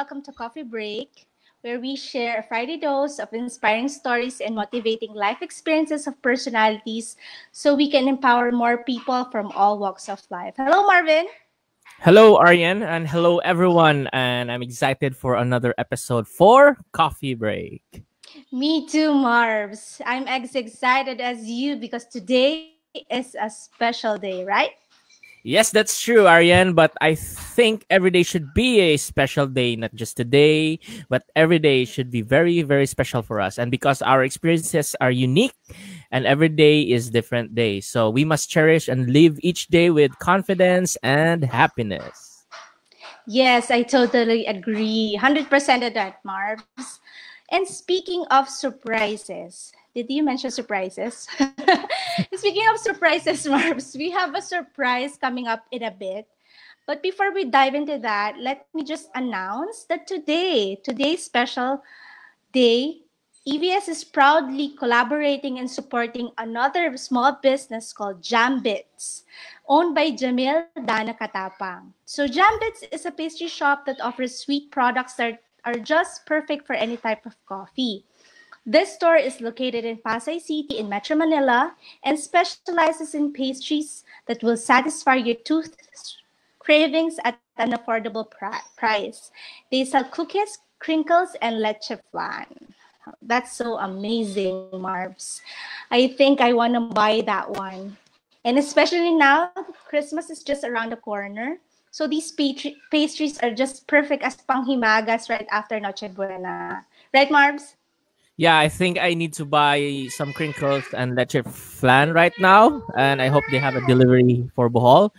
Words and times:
Welcome 0.00 0.22
to 0.22 0.32
Coffee 0.32 0.62
Break, 0.62 1.28
where 1.60 1.78
we 1.78 1.94
share 1.94 2.38
a 2.38 2.42
Friday 2.42 2.78
dose 2.78 3.18
of 3.18 3.28
inspiring 3.34 3.86
stories 3.86 4.40
and 4.40 4.54
motivating 4.54 5.12
life 5.12 5.42
experiences 5.42 6.06
of 6.06 6.16
personalities 6.22 7.20
so 7.52 7.74
we 7.74 7.90
can 7.90 8.08
empower 8.08 8.50
more 8.50 8.82
people 8.84 9.28
from 9.28 9.52
all 9.52 9.78
walks 9.78 10.08
of 10.08 10.24
life. 10.30 10.54
Hello, 10.56 10.86
Marvin. 10.86 11.28
Hello, 12.00 12.40
Arian, 12.40 12.82
and 12.82 13.06
hello, 13.06 13.44
everyone. 13.44 14.08
And 14.14 14.50
I'm 14.50 14.62
excited 14.62 15.14
for 15.14 15.34
another 15.34 15.74
episode 15.76 16.26
for 16.26 16.78
Coffee 16.92 17.34
Break. 17.34 17.84
Me 18.50 18.88
too, 18.88 19.12
Marvs. 19.12 20.00
I'm 20.06 20.26
as 20.26 20.54
excited 20.54 21.20
as 21.20 21.44
you 21.44 21.76
because 21.76 22.06
today 22.06 22.72
is 23.10 23.36
a 23.38 23.50
special 23.50 24.16
day, 24.16 24.46
right? 24.46 24.72
Yes, 25.42 25.70
that's 25.70 26.00
true, 26.00 26.28
Ariane. 26.28 26.74
But 26.74 26.92
I 27.00 27.14
think 27.14 27.86
every 27.88 28.10
day 28.10 28.22
should 28.22 28.52
be 28.52 28.80
a 28.80 28.96
special 28.96 29.46
day, 29.46 29.76
not 29.76 29.94
just 29.94 30.16
today, 30.16 30.78
but 31.08 31.24
every 31.34 31.58
day 31.58 31.84
should 31.84 32.10
be 32.10 32.20
very, 32.20 32.62
very 32.62 32.86
special 32.86 33.22
for 33.22 33.40
us. 33.40 33.58
And 33.58 33.70
because 33.70 34.02
our 34.02 34.22
experiences 34.22 34.94
are 35.00 35.10
unique 35.10 35.54
and 36.10 36.26
every 36.26 36.48
day 36.48 36.82
is 36.82 37.10
different 37.10 37.54
day. 37.54 37.80
So 37.80 38.10
we 38.10 38.24
must 38.24 38.50
cherish 38.50 38.88
and 38.88 39.10
live 39.10 39.38
each 39.42 39.68
day 39.68 39.90
with 39.90 40.18
confidence 40.18 40.96
and 41.02 41.44
happiness. 41.44 42.44
Yes, 43.26 43.70
I 43.70 43.82
totally 43.82 44.46
agree. 44.46 45.16
100% 45.20 45.86
of 45.86 45.94
that, 45.94 46.20
Marvs. 46.24 46.98
And 47.50 47.66
speaking 47.66 48.24
of 48.30 48.48
surprises, 48.48 49.72
did 49.94 50.06
you 50.08 50.22
mention 50.22 50.50
surprises? 50.50 51.26
Speaking 52.34 52.68
of 52.68 52.78
surprises, 52.78 53.46
Marbs, 53.50 53.96
we 53.96 54.10
have 54.10 54.34
a 54.34 54.42
surprise 54.42 55.16
coming 55.16 55.46
up 55.46 55.64
in 55.70 55.82
a 55.82 55.90
bit. 55.90 56.26
But 56.86 57.02
before 57.02 57.32
we 57.32 57.44
dive 57.44 57.74
into 57.74 57.98
that, 57.98 58.38
let 58.38 58.66
me 58.74 58.82
just 58.82 59.10
announce 59.14 59.84
that 59.84 60.06
today, 60.06 60.76
today's 60.82 61.22
special 61.22 61.82
day, 62.52 63.02
EVS 63.48 63.88
is 63.88 64.04
proudly 64.04 64.76
collaborating 64.76 65.58
and 65.58 65.70
supporting 65.70 66.30
another 66.36 66.96
small 66.96 67.38
business 67.40 67.92
called 67.92 68.22
Jambits, 68.22 69.24
owned 69.68 69.94
by 69.94 70.10
Jamil 70.10 70.66
Dana 70.74 71.14
Katapang. 71.14 71.92
So 72.04 72.26
Jambits 72.26 72.84
is 72.92 73.06
a 73.06 73.10
pastry 73.10 73.48
shop 73.48 73.86
that 73.86 74.00
offers 74.00 74.36
sweet 74.36 74.70
products 74.70 75.14
that 75.14 75.42
are 75.64 75.78
just 75.78 76.26
perfect 76.26 76.66
for 76.66 76.74
any 76.74 76.96
type 76.96 77.24
of 77.24 77.34
coffee. 77.46 78.04
This 78.70 78.94
store 78.94 79.16
is 79.16 79.40
located 79.40 79.84
in 79.84 79.98
Pasay 79.98 80.38
City 80.38 80.78
in 80.78 80.88
Metro 80.88 81.16
Manila 81.16 81.74
and 82.04 82.14
specializes 82.16 83.16
in 83.16 83.32
pastries 83.32 84.04
that 84.28 84.44
will 84.44 84.56
satisfy 84.56 85.16
your 85.16 85.34
tooth 85.42 85.74
cravings 86.60 87.18
at 87.24 87.36
an 87.56 87.72
affordable 87.72 88.30
price. 88.78 89.32
They 89.72 89.84
sell 89.84 90.04
cookies, 90.04 90.58
crinkles, 90.78 91.34
and 91.42 91.58
leche 91.58 91.98
flan. 92.12 92.46
That's 93.20 93.58
so 93.58 93.74
amazing, 93.74 94.70
Marvs. 94.70 95.40
I 95.90 96.14
think 96.14 96.40
I 96.40 96.52
want 96.52 96.74
to 96.74 96.94
buy 96.94 97.26
that 97.26 97.50
one. 97.50 97.96
And 98.44 98.56
especially 98.56 99.16
now, 99.16 99.50
Christmas 99.88 100.30
is 100.30 100.44
just 100.44 100.62
around 100.62 100.92
the 100.92 101.02
corner. 101.02 101.58
So 101.90 102.06
these 102.06 102.30
pastries 102.30 103.36
are 103.42 103.50
just 103.50 103.88
perfect 103.88 104.22
as 104.22 104.36
panghimagas 104.36 105.28
right 105.28 105.48
after 105.50 105.80
Noche 105.80 106.06
Buena. 106.14 106.86
Right, 107.12 107.30
Marvs? 107.30 107.74
Yeah, 108.40 108.58
I 108.58 108.70
think 108.70 108.96
I 108.98 109.12
need 109.12 109.34
to 109.34 109.44
buy 109.44 110.08
some 110.08 110.32
crinkles 110.32 110.84
and 110.96 111.14
leche 111.14 111.44
flan 111.44 112.14
right 112.14 112.32
now, 112.40 112.82
and 112.96 113.20
I 113.20 113.28
hope 113.28 113.44
they 113.52 113.58
have 113.58 113.76
a 113.76 113.84
delivery 113.86 114.48
for 114.56 114.70
Bohol 114.70 115.12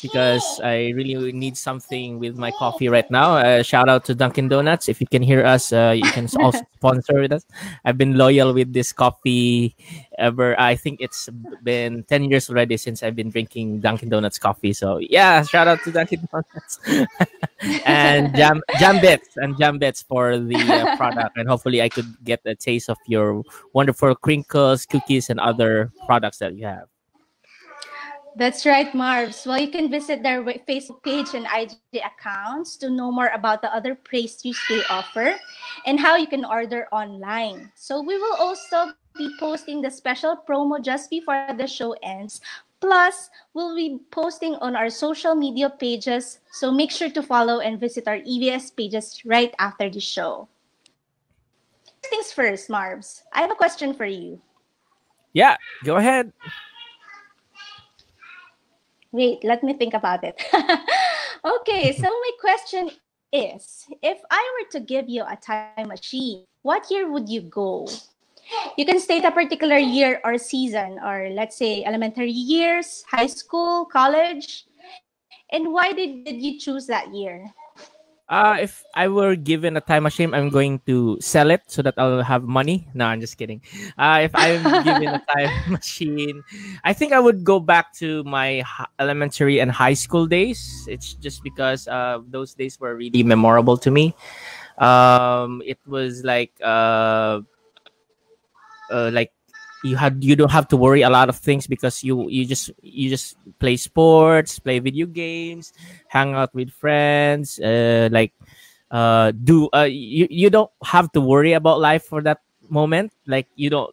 because 0.00 0.60
I 0.62 0.90
really 0.94 1.32
need 1.32 1.56
something 1.56 2.18
with 2.18 2.36
my 2.36 2.50
coffee 2.52 2.88
right 2.88 3.08
now. 3.10 3.36
Uh, 3.36 3.62
shout 3.62 3.88
out 3.88 4.04
to 4.06 4.14
Dunkin' 4.14 4.48
Donuts. 4.48 4.88
If 4.88 5.00
you 5.00 5.06
can 5.06 5.22
hear 5.22 5.44
us, 5.44 5.72
uh, 5.72 5.94
you 5.96 6.08
can 6.10 6.28
also 6.40 6.60
sponsor 6.74 7.20
with 7.20 7.32
us. 7.32 7.44
I've 7.84 7.98
been 7.98 8.16
loyal 8.16 8.54
with 8.54 8.72
this 8.72 8.92
coffee 8.92 9.76
ever. 10.18 10.58
I 10.58 10.76
think 10.76 11.00
it's 11.00 11.28
been 11.62 12.04
10 12.04 12.24
years 12.24 12.48
already 12.48 12.76
since 12.76 13.02
I've 13.02 13.16
been 13.16 13.30
drinking 13.30 13.80
Dunkin' 13.80 14.08
Donuts 14.08 14.38
coffee. 14.38 14.72
So, 14.72 14.98
yeah, 14.98 15.42
shout 15.42 15.68
out 15.68 15.82
to 15.84 15.92
Dunkin' 15.92 16.28
Donuts. 16.32 16.80
and 17.84 18.34
Jam, 18.34 18.62
Jam 18.78 19.00
Bits 19.00 19.36
and 19.36 19.58
Jam 19.58 19.78
Bits 19.78 20.02
for 20.02 20.38
the 20.38 20.56
uh, 20.56 20.96
product. 20.96 21.36
And 21.36 21.48
hopefully, 21.48 21.82
I 21.82 21.88
could 21.88 22.06
get 22.24 22.40
a 22.44 22.54
taste 22.54 22.88
of 22.88 22.98
your 23.06 23.42
wonderful 23.72 24.14
crinkles, 24.14 24.86
cookies, 24.86 25.30
and 25.30 25.38
other 25.38 25.92
products 26.06 26.38
that 26.38 26.54
you 26.54 26.66
have. 26.66 26.91
That's 28.34 28.64
right, 28.64 28.90
Marvs. 28.92 29.46
Well, 29.46 29.60
you 29.60 29.68
can 29.68 29.90
visit 29.90 30.22
their 30.22 30.42
Facebook 30.42 31.02
page 31.02 31.34
and 31.34 31.46
IG 31.52 31.76
accounts 32.00 32.76
to 32.76 32.88
know 32.88 33.12
more 33.12 33.28
about 33.34 33.60
the 33.60 33.68
other 33.74 33.94
pastries 33.94 34.58
they 34.68 34.82
offer 34.88 35.36
and 35.84 36.00
how 36.00 36.16
you 36.16 36.26
can 36.26 36.44
order 36.44 36.88
online. 36.92 37.70
So 37.74 38.00
we 38.00 38.16
will 38.16 38.36
also 38.40 38.92
be 39.16 39.28
posting 39.38 39.82
the 39.82 39.90
special 39.90 40.36
promo 40.48 40.82
just 40.82 41.10
before 41.10 41.46
the 41.56 41.66
show 41.66 41.92
ends. 42.02 42.40
Plus, 42.80 43.30
we'll 43.52 43.76
be 43.76 44.00
posting 44.10 44.56
on 44.56 44.74
our 44.74 44.90
social 44.90 45.34
media 45.34 45.70
pages, 45.70 46.40
so 46.50 46.72
make 46.72 46.90
sure 46.90 47.10
to 47.10 47.22
follow 47.22 47.60
and 47.60 47.78
visit 47.78 48.08
our 48.08 48.18
EVS 48.18 48.74
pages 48.74 49.22
right 49.24 49.54
after 49.60 49.88
the 49.88 50.00
show. 50.00 50.48
First 52.02 52.10
things 52.10 52.32
first, 52.32 52.68
Marvs. 52.68 53.22
I 53.32 53.42
have 53.42 53.52
a 53.52 53.54
question 53.54 53.94
for 53.94 54.06
you. 54.06 54.40
Yeah, 55.32 55.56
go 55.84 55.96
ahead. 55.96 56.32
Wait, 59.12 59.44
let 59.44 59.62
me 59.62 59.74
think 59.74 59.92
about 59.94 60.24
it. 60.24 60.40
okay, 61.44 61.92
so 61.92 62.08
my 62.08 62.30
question 62.40 62.90
is 63.32 63.84
if 64.02 64.18
I 64.30 64.42
were 64.56 64.68
to 64.72 64.80
give 64.80 65.08
you 65.08 65.24
a 65.24 65.36
time 65.36 65.88
machine, 65.88 66.44
what 66.62 66.90
year 66.90 67.10
would 67.10 67.28
you 67.28 67.42
go? 67.42 67.88
You 68.76 68.84
can 68.84 69.00
state 69.00 69.24
a 69.24 69.30
particular 69.30 69.76
year 69.76 70.20
or 70.24 70.36
season, 70.38 70.98
or 71.04 71.30
let's 71.30 71.56
say 71.56 71.84
elementary 71.84 72.30
years, 72.30 73.04
high 73.08 73.28
school, 73.28 73.84
college. 73.84 74.64
And 75.52 75.72
why 75.72 75.92
did, 75.92 76.24
did 76.24 76.42
you 76.42 76.58
choose 76.58 76.86
that 76.86 77.14
year? 77.14 77.52
Uh, 78.28 78.56
if 78.60 78.82
I 78.94 79.08
were 79.08 79.36
given 79.36 79.76
a 79.76 79.80
time 79.80 80.04
machine, 80.04 80.32
I'm 80.32 80.48
going 80.48 80.80
to 80.86 81.18
sell 81.20 81.50
it 81.50 81.62
so 81.66 81.82
that 81.82 81.94
I'll 81.98 82.22
have 82.22 82.44
money. 82.44 82.88
No, 82.94 83.04
I'm 83.04 83.20
just 83.20 83.36
kidding. 83.36 83.60
Uh, 83.98 84.20
if 84.24 84.32
I'm 84.34 84.62
given 84.84 85.08
a 85.08 85.20
time 85.36 85.72
machine, 85.72 86.42
I 86.84 86.94
think 86.94 87.12
I 87.12 87.20
would 87.20 87.44
go 87.44 87.60
back 87.60 87.92
to 88.00 88.24
my 88.24 88.62
elementary 88.98 89.60
and 89.60 89.70
high 89.70 89.92
school 89.92 90.26
days. 90.26 90.86
It's 90.88 91.12
just 91.14 91.42
because 91.42 91.86
uh, 91.88 92.20
those 92.26 92.54
days 92.54 92.80
were 92.80 92.96
really 92.96 93.22
memorable 93.22 93.76
to 93.76 93.90
me. 93.90 94.14
Um, 94.78 95.60
it 95.66 95.78
was 95.86 96.24
like 96.24 96.52
uh, 96.64 97.40
uh, 98.90 99.10
like 99.12 99.32
you 99.82 99.96
had 99.96 100.22
you 100.22 100.36
don't 100.36 100.50
have 100.50 100.68
to 100.68 100.76
worry 100.76 101.02
a 101.02 101.10
lot 101.10 101.28
of 101.28 101.36
things 101.36 101.66
because 101.66 102.02
you 102.02 102.28
you 102.28 102.46
just 102.46 102.70
you 102.82 103.10
just 103.10 103.36
play 103.58 103.76
sports 103.76 104.58
play 104.58 104.78
video 104.78 105.06
games 105.06 105.72
hang 106.08 106.34
out 106.34 106.54
with 106.54 106.70
friends 106.70 107.58
uh, 107.60 108.08
like 108.12 108.32
uh, 108.90 109.32
do 109.42 109.68
uh, 109.74 109.88
you, 109.88 110.28
you 110.30 110.50
don't 110.50 110.70
have 110.84 111.10
to 111.12 111.20
worry 111.20 111.54
about 111.54 111.80
life 111.80 112.04
for 112.04 112.22
that 112.22 112.38
moment. 112.72 113.12
Like 113.26 113.46
you 113.54 113.70
don't 113.70 113.92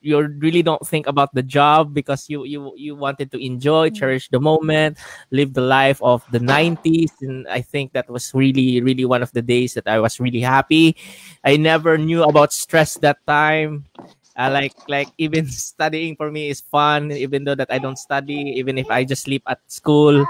you 0.00 0.22
really 0.38 0.62
don't 0.62 0.80
think 0.86 1.06
about 1.06 1.34
the 1.34 1.42
job 1.42 1.92
because 1.92 2.30
you 2.30 2.44
you 2.44 2.72
you 2.76 2.94
wanted 2.94 3.30
to 3.32 3.38
enjoy 3.38 3.88
mm-hmm. 3.88 3.98
cherish 3.98 4.28
the 4.30 4.40
moment 4.40 4.98
live 5.30 5.52
the 5.52 5.66
life 5.66 6.00
of 6.02 6.24
the 6.30 6.38
90s 6.38 7.10
and 7.20 7.46
i 7.48 7.60
think 7.60 7.92
that 7.92 8.08
was 8.08 8.32
really 8.32 8.80
really 8.80 9.04
one 9.04 9.22
of 9.22 9.32
the 9.32 9.42
days 9.42 9.74
that 9.74 9.86
i 9.86 9.98
was 9.98 10.20
really 10.20 10.40
happy. 10.40 10.96
I 11.44 11.56
never 11.56 11.98
knew 11.98 12.22
about 12.22 12.52
stress 12.52 12.94
that 13.00 13.18
time 13.26 13.84
uh, 14.40 14.48
like 14.48 14.72
like 14.88 15.12
even 15.20 15.44
studying 15.52 16.16
for 16.16 16.32
me 16.32 16.48
is 16.48 16.64
fun 16.64 17.12
even 17.12 17.44
though 17.44 17.54
that 17.54 17.68
i 17.68 17.76
don't 17.76 18.00
study 18.00 18.56
even 18.56 18.80
if 18.80 18.88
i 18.88 19.04
just 19.04 19.28
sleep 19.28 19.44
at 19.46 19.60
school 19.68 20.24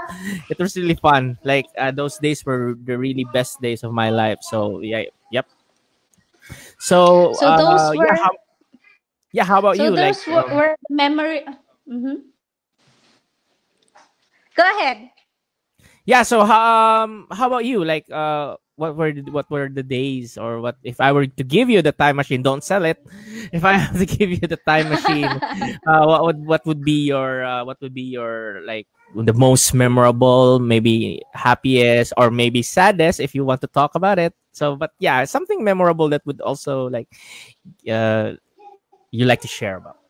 it 0.49 0.59
was 0.59 0.75
really 0.75 0.95
fun. 0.95 1.37
Like 1.43 1.67
uh, 1.77 1.91
those 1.91 2.17
days 2.17 2.45
were 2.45 2.75
the 2.83 2.97
really 2.97 3.25
best 3.33 3.61
days 3.61 3.83
of 3.83 3.93
my 3.93 4.09
life. 4.09 4.39
So 4.41 4.79
yeah 4.81 5.03
yep. 5.31 5.47
So, 6.79 7.33
so 7.33 7.45
those 7.57 7.79
uh, 7.79 7.93
were 7.95 8.05
yeah 8.07 8.15
how, 8.17 8.31
yeah 9.31 9.45
how 9.45 9.59
about 9.59 9.77
so 9.77 9.83
you? 9.83 9.89
Those 9.95 10.27
like 10.27 10.27
were, 10.27 10.51
um, 10.51 10.57
were 10.57 10.75
memory 10.89 11.41
mm-hmm. 11.87 12.15
go 14.55 14.63
ahead. 14.77 15.09
Yeah 16.05 16.23
so 16.23 16.41
um 16.41 17.27
how 17.31 17.47
about 17.47 17.65
you? 17.65 17.85
Like 17.85 18.09
uh 18.11 18.57
what 18.75 18.95
were 18.95 19.11
the, 19.11 19.31
what 19.31 19.49
were 19.49 19.69
the 19.69 19.83
days 19.83 20.37
or 20.37 20.61
what 20.61 20.77
if 20.83 20.99
I 20.99 21.11
were 21.11 21.27
to 21.27 21.43
give 21.43 21.69
you 21.69 21.81
the 21.81 21.91
time 21.91 22.15
machine? 22.17 22.41
Don't 22.41 22.63
sell 22.63 22.85
it. 22.85 22.97
If 23.53 23.65
I 23.65 23.73
have 23.73 23.97
to 23.97 24.05
give 24.05 24.29
you 24.31 24.45
the 24.47 24.57
time 24.57 24.89
machine, 24.89 25.25
uh, 25.87 26.03
what 26.05 26.23
would 26.23 26.39
what 26.45 26.63
would 26.65 26.81
be 26.83 27.09
your 27.11 27.43
uh, 27.43 27.65
what 27.65 27.81
would 27.81 27.93
be 27.93 28.07
your 28.07 28.61
like 28.65 28.87
the 29.15 29.33
most 29.33 29.73
memorable, 29.73 30.59
maybe 30.59 31.21
happiest 31.33 32.13
or 32.17 32.31
maybe 32.31 32.61
saddest 32.61 33.19
if 33.19 33.35
you 33.35 33.43
want 33.43 33.61
to 33.61 33.67
talk 33.67 33.95
about 33.95 34.19
it. 34.19 34.33
So, 34.51 34.75
but 34.75 34.91
yeah, 34.99 35.23
something 35.25 35.63
memorable 35.63 36.09
that 36.09 36.25
would 36.25 36.41
also 36.41 36.87
like 36.89 37.09
uh, 37.89 38.39
you 39.11 39.25
like 39.25 39.41
to 39.41 39.51
share 39.51 39.77
about. 39.77 40.00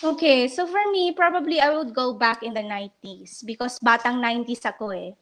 Okay, 0.00 0.48
so 0.48 0.64
for 0.64 0.80
me, 0.96 1.12
probably 1.12 1.60
I 1.60 1.76
would 1.76 1.92
go 1.92 2.16
back 2.16 2.40
in 2.40 2.56
the 2.56 2.64
90s 2.64 3.44
because 3.44 3.76
batang 3.84 4.16
90s 4.16 4.64
ako 4.64 4.96
eh. 4.96 5.12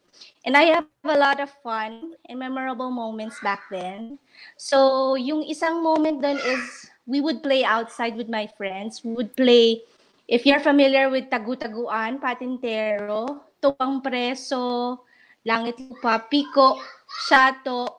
And 0.46 0.54
I 0.54 0.70
have 0.70 0.86
a 1.02 1.18
lot 1.18 1.42
of 1.42 1.50
fun 1.66 2.14
and 2.30 2.38
memorable 2.38 2.90
moments 2.94 3.42
back 3.42 3.66
then. 3.74 4.22
So, 4.54 5.18
yung 5.18 5.42
isang 5.50 5.82
moment 5.82 6.22
doon 6.22 6.38
is 6.38 6.62
we 7.10 7.18
would 7.18 7.42
play 7.42 7.66
outside 7.66 8.14
with 8.14 8.30
my 8.30 8.46
friends. 8.54 9.02
We 9.02 9.18
would 9.18 9.34
play, 9.34 9.82
if 10.30 10.46
you're 10.46 10.62
familiar 10.62 11.10
with 11.10 11.26
Tagu-Taguan, 11.26 12.22
Patintero, 12.22 13.50
Tuwang 13.58 13.98
Preso, 13.98 15.02
Langit 15.42 15.74
Lupa, 15.82 16.22
Pico, 16.30 16.78
Shato, 17.26 17.98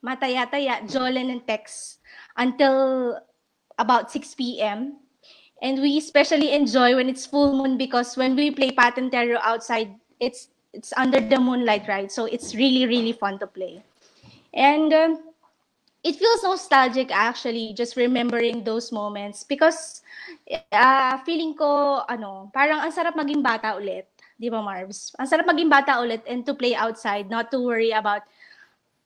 Mataya-Taya, 0.00 0.88
Jolen, 0.88 1.28
and 1.28 1.44
Tex 1.44 2.00
until 2.40 3.20
about 3.76 4.08
6 4.08 4.32
p.m. 4.32 4.96
And 5.62 5.80
we 5.80 5.98
especially 5.98 6.52
enjoy 6.52 6.96
when 6.96 7.08
it's 7.08 7.26
full 7.26 7.52
moon 7.52 7.76
because 7.76 8.16
when 8.16 8.34
we 8.34 8.50
play 8.50 8.70
Patintero 8.70 9.38
outside, 9.42 9.94
it's 10.18 10.48
it's 10.72 10.92
under 10.96 11.20
the 11.20 11.38
moonlight, 11.38 11.88
right? 11.88 12.10
So 12.10 12.24
it's 12.24 12.54
really, 12.54 12.86
really 12.86 13.12
fun 13.12 13.38
to 13.40 13.46
play. 13.46 13.82
And 14.54 14.92
um, 14.92 15.30
it 16.02 16.16
feels 16.16 16.42
nostalgic 16.42 17.10
actually, 17.12 17.74
just 17.74 17.96
remembering 17.96 18.64
those 18.64 18.92
moments 18.92 19.44
because 19.44 20.02
uh, 20.72 21.18
feeling 21.24 21.54
ko, 21.54 22.02
ano, 22.08 22.50
parang 22.54 22.80
ang 22.80 22.92
sarap 22.92 23.14
maging 23.14 23.42
bata 23.42 23.76
ulit. 23.76 24.06
Di 24.40 24.48
ba, 24.48 24.64
Marbs? 24.64 25.12
Ang 25.20 25.28
sarap 25.28 25.44
maging 25.44 25.68
bata 25.68 26.00
ulit 26.00 26.24
and 26.24 26.46
to 26.46 26.54
play 26.54 26.74
outside, 26.74 27.28
not 27.28 27.50
to 27.52 27.60
worry 27.60 27.90
about 27.92 28.22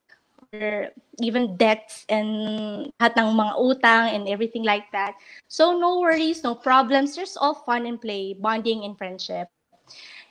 even 1.20 1.56
debts 1.58 2.06
and 2.10 2.92
lahat 3.00 3.14
ng 3.18 3.30
mga 3.36 3.54
utang 3.60 4.06
and 4.16 4.28
everything 4.28 4.64
like 4.64 4.86
that. 4.92 5.16
So 5.48 5.78
no 5.78 6.00
worries, 6.00 6.44
no 6.44 6.56
problems. 6.56 7.16
There's 7.16 7.38
all 7.38 7.56
fun 7.66 7.86
and 7.86 8.00
play, 8.02 8.36
bonding 8.36 8.84
and 8.84 8.98
friendship. 8.98 9.48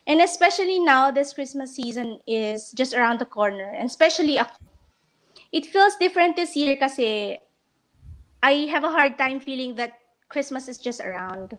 And 0.07 0.21
especially 0.21 0.81
now, 0.81 1.11
this 1.11 1.33
Christmas 1.33 1.75
season 1.75 2.21
is 2.27 2.73
just 2.73 2.93
around 2.93 3.19
the 3.19 3.29
corner. 3.29 3.73
And 3.73 3.89
especially, 3.89 4.39
it 5.53 5.67
feels 5.67 5.97
different 5.97 6.37
this 6.37 6.55
year 6.57 6.77
kasi 6.77 7.39
I 8.43 8.69
have 8.69 8.85
a 8.85 8.93
hard 8.93 9.17
time 9.17 9.41
feeling 9.41 9.75
that 9.77 9.97
Christmas 10.29 10.69
is 10.69 10.77
just 10.77 11.01
around. 11.01 11.57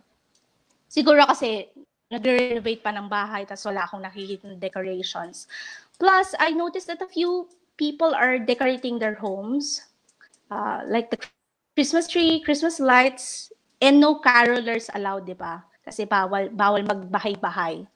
Siguro 0.86 1.26
kasi 1.26 1.66
nag-renovate 2.06 2.86
pa 2.86 2.94
ng 2.94 3.10
bahay 3.10 3.42
tapos 3.42 3.66
wala 3.66 3.82
akong 3.82 4.06
nakikita 4.06 4.46
ng 4.46 4.62
decorations. 4.62 5.50
Plus, 5.98 6.30
I 6.38 6.54
noticed 6.54 6.86
that 6.86 7.02
a 7.02 7.10
few 7.10 7.50
people 7.76 8.12
are 8.16 8.38
decorating 8.38 8.98
their 8.98 9.14
homes, 9.14 9.84
uh, 10.50 10.82
like 10.88 11.10
the 11.12 11.20
Christmas 11.76 12.08
tree, 12.08 12.40
Christmas 12.40 12.80
lights, 12.80 13.52
and 13.80 14.00
no 14.00 14.20
carolers 14.20 14.88
allowed, 14.96 15.28
di 15.28 15.36
ba? 15.36 15.64
Kasi 15.84 16.08
bawal, 16.08 16.50
bawal 16.50 16.82
magbahay-bahay. 16.82 17.86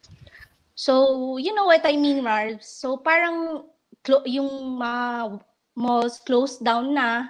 So, 0.77 1.37
you 1.37 1.53
know 1.53 1.67
what 1.67 1.85
I 1.85 1.97
mean, 1.97 2.25
Mars? 2.25 2.65
So, 2.65 2.97
parang 3.01 3.69
yung 4.25 4.81
mga 4.81 5.41
malls 5.77 6.21
closed 6.25 6.65
down 6.65 6.97
na 6.97 7.29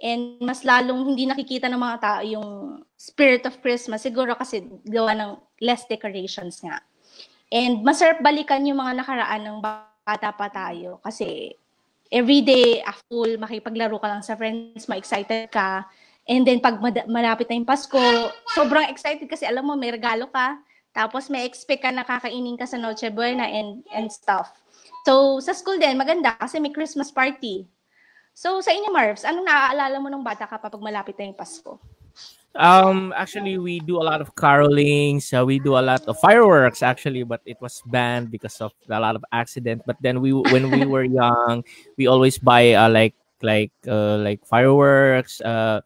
and 0.00 0.40
mas 0.40 0.64
lalong 0.64 1.12
hindi 1.12 1.28
nakikita 1.28 1.68
ng 1.68 1.78
mga 1.78 1.98
tao 2.00 2.20
yung 2.24 2.48
spirit 2.96 3.44
of 3.44 3.60
Christmas. 3.60 4.02
Siguro 4.02 4.32
kasi 4.34 4.64
gawa 4.88 5.12
ng 5.12 5.30
less 5.60 5.84
decorations 5.86 6.64
nga. 6.64 6.80
And 7.52 7.84
masarap 7.84 8.24
balikan 8.24 8.64
yung 8.64 8.80
mga 8.80 9.04
nakaraan 9.04 9.42
ng 9.44 9.58
bata 9.60 10.28
pa 10.32 10.48
tayo 10.48 11.02
kasi 11.04 11.52
every 12.10 12.42
day, 12.42 12.82
a 12.82 12.92
makipaglaro 13.38 13.96
ka 14.02 14.08
lang 14.10 14.22
sa 14.26 14.34
friends, 14.34 14.90
ma-excited 14.90 15.48
ka. 15.48 15.86
And 16.26 16.42
then 16.44 16.58
pag 16.58 16.82
malapit 17.08 17.48
na 17.48 17.56
yung 17.56 17.66
Pasko, 17.66 17.98
sobrang 18.54 18.90
excited 18.90 19.26
kasi 19.30 19.46
alam 19.46 19.66
mo, 19.66 19.78
may 19.78 19.94
regalo 19.94 20.28
ka. 20.28 20.58
Tapos 20.90 21.30
may 21.30 21.46
expect 21.46 21.86
ka 21.86 21.90
na 21.94 22.02
kakainin 22.02 22.58
ka 22.58 22.66
sa 22.66 22.76
Noche 22.76 23.08
Buena 23.14 23.46
and, 23.46 23.86
and 23.94 24.10
stuff. 24.10 24.50
So, 25.06 25.40
sa 25.40 25.56
school 25.56 25.78
din, 25.80 25.96
maganda 25.96 26.36
kasi 26.36 26.60
may 26.60 26.74
Christmas 26.74 27.08
party. 27.14 27.64
So, 28.36 28.60
sa 28.60 28.74
inyo, 28.74 28.90
Marvs, 28.92 29.24
anong 29.24 29.46
naaalala 29.46 29.96
mo 30.02 30.10
nung 30.10 30.26
bata 30.26 30.44
ka 30.44 30.60
pa 30.60 30.68
pag 30.68 30.82
malapit 30.82 31.16
na 31.16 31.30
yung 31.30 31.38
Pasko? 31.38 31.80
Um, 32.56 33.14
actually, 33.16 33.58
we 33.58 33.78
do 33.80 33.96
a 33.98 34.04
lot 34.04 34.20
of 34.20 34.34
carolings. 34.34 35.32
Uh, 35.32 35.46
we 35.46 35.58
do 35.58 35.78
a 35.78 35.84
lot 35.84 36.02
of 36.08 36.18
fireworks, 36.18 36.82
actually, 36.82 37.22
but 37.22 37.40
it 37.46 37.56
was 37.60 37.80
banned 37.86 38.30
because 38.30 38.60
of 38.60 38.72
a 38.88 38.98
lot 38.98 39.14
of 39.14 39.24
accident. 39.32 39.82
But 39.86 39.96
then 40.00 40.20
we, 40.20 40.32
when 40.32 40.70
we 40.70 40.84
were 40.84 41.04
young, 41.22 41.62
we 41.96 42.06
always 42.08 42.38
buy 42.38 42.74
uh, 42.74 42.90
like 42.90 43.14
like 43.42 43.72
uh, 43.86 44.18
like 44.18 44.44
fireworks. 44.44 45.40
Uh, 45.40 45.80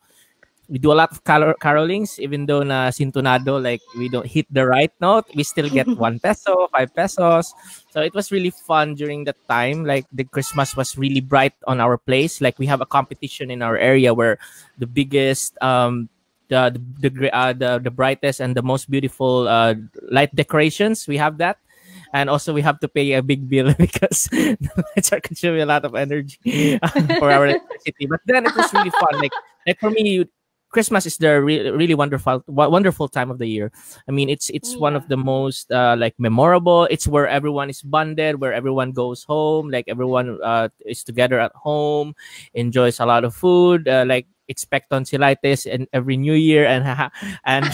we 0.68 0.78
do 0.78 0.92
a 0.92 0.96
lot 0.96 1.12
of 1.12 1.22
car- 1.24 1.54
carolings, 1.60 2.18
even 2.18 2.46
though 2.46 2.62
na 2.62 2.88
sintonado, 2.88 3.62
like 3.62 3.82
we 3.98 4.08
don't 4.08 4.26
hit 4.26 4.46
the 4.50 4.64
right 4.64 4.92
note, 5.00 5.26
we 5.36 5.44
still 5.44 5.68
get 5.68 5.86
one 6.00 6.18
peso, 6.18 6.68
five 6.72 6.94
pesos. 6.94 7.52
So 7.90 8.00
it 8.00 8.14
was 8.14 8.32
really 8.32 8.50
fun 8.50 8.94
during 8.94 9.24
that 9.24 9.36
time. 9.48 9.84
Like 9.84 10.06
the 10.12 10.24
Christmas 10.24 10.74
was 10.74 10.96
really 10.96 11.20
bright 11.20 11.52
on 11.66 11.80
our 11.80 11.98
place. 11.98 12.40
Like 12.40 12.58
we 12.58 12.66
have 12.66 12.80
a 12.80 12.86
competition 12.86 13.50
in 13.50 13.60
our 13.60 13.76
area 13.76 14.14
where 14.14 14.38
the 14.78 14.86
biggest 14.86 15.60
um 15.62 16.08
the 16.48 16.80
the 17.00 17.10
the, 17.10 17.34
uh, 17.34 17.52
the, 17.52 17.80
the 17.82 17.90
brightest 17.90 18.40
and 18.40 18.54
the 18.54 18.62
most 18.62 18.90
beautiful 18.90 19.48
uh, 19.48 19.74
light 20.10 20.34
decorations. 20.34 21.06
We 21.06 21.16
have 21.16 21.38
that, 21.38 21.58
and 22.12 22.30
also 22.30 22.52
we 22.52 22.62
have 22.62 22.80
to 22.80 22.88
pay 22.88 23.12
a 23.14 23.22
big 23.22 23.48
bill 23.48 23.74
because 23.78 24.28
the 24.30 24.84
lights 24.94 25.12
are 25.12 25.20
consuming 25.20 25.62
a 25.62 25.66
lot 25.66 25.84
of 25.84 25.94
energy 25.94 26.78
for 27.18 27.30
our 27.30 27.46
electricity. 27.46 28.06
But 28.06 28.20
then 28.26 28.46
it 28.46 28.54
was 28.56 28.72
really 28.72 28.90
fun. 28.90 29.20
Like 29.20 29.32
like 29.66 29.80
for 29.80 29.90
me, 29.90 30.26
Christmas 30.74 31.06
is 31.06 31.16
the 31.18 31.40
re- 31.40 31.70
really 31.70 31.94
wonderful 31.94 32.42
wonderful 32.50 33.06
time 33.06 33.30
of 33.30 33.38
the 33.38 33.46
year. 33.46 33.70
I 34.08 34.12
mean, 34.12 34.28
it's 34.28 34.50
it's 34.50 34.74
yeah. 34.74 34.82
one 34.82 34.98
of 34.98 35.06
the 35.06 35.16
most 35.16 35.70
uh, 35.70 35.94
like 35.96 36.18
memorable. 36.18 36.90
It's 36.90 37.06
where 37.06 37.30
everyone 37.30 37.70
is 37.70 37.80
bonded, 37.80 38.42
where 38.42 38.52
everyone 38.52 38.90
goes 38.90 39.22
home, 39.22 39.70
like 39.70 39.86
everyone 39.86 40.42
uh, 40.42 40.68
is 40.84 41.06
together 41.06 41.38
at 41.38 41.54
home, 41.54 42.18
enjoys 42.54 42.98
a 42.98 43.06
lot 43.06 43.22
of 43.22 43.38
food. 43.38 43.86
Uh, 43.86 44.02
like 44.02 44.26
expect 44.48 44.90
tonsillitis 44.90 45.66
and 45.66 45.88
every 45.92 46.16
new 46.16 46.34
year 46.34 46.66
and 46.66 46.84
and 47.44 47.64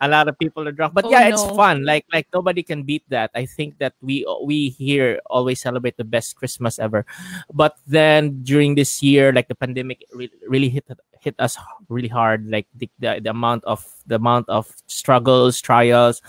a 0.00 0.08
lot 0.08 0.28
of 0.28 0.38
people 0.38 0.66
are 0.66 0.72
drunk. 0.72 0.94
But 0.94 1.06
oh, 1.06 1.10
yeah 1.10 1.28
it's 1.28 1.44
no. 1.44 1.54
fun. 1.54 1.84
Like 1.84 2.06
like 2.12 2.28
nobody 2.32 2.62
can 2.62 2.82
beat 2.82 3.04
that. 3.08 3.30
I 3.34 3.46
think 3.46 3.78
that 3.78 3.94
we 4.00 4.26
we 4.44 4.70
here 4.70 5.20
always 5.26 5.60
celebrate 5.60 5.96
the 5.96 6.04
best 6.04 6.36
christmas 6.36 6.78
ever. 6.78 7.06
But 7.52 7.76
then 7.86 8.42
during 8.42 8.74
this 8.74 9.02
year 9.02 9.32
like 9.32 9.48
the 9.48 9.56
pandemic 9.56 10.04
really, 10.12 10.32
really 10.46 10.68
hit 10.68 10.86
hit 11.20 11.34
us 11.38 11.56
really 11.88 12.08
hard. 12.08 12.50
Like 12.50 12.66
the, 12.74 12.90
the, 12.98 13.20
the 13.22 13.30
amount 13.30 13.64
of 13.64 13.86
the 14.06 14.16
amount 14.16 14.48
of 14.48 14.68
struggles 14.86 15.60
trials 15.60 16.20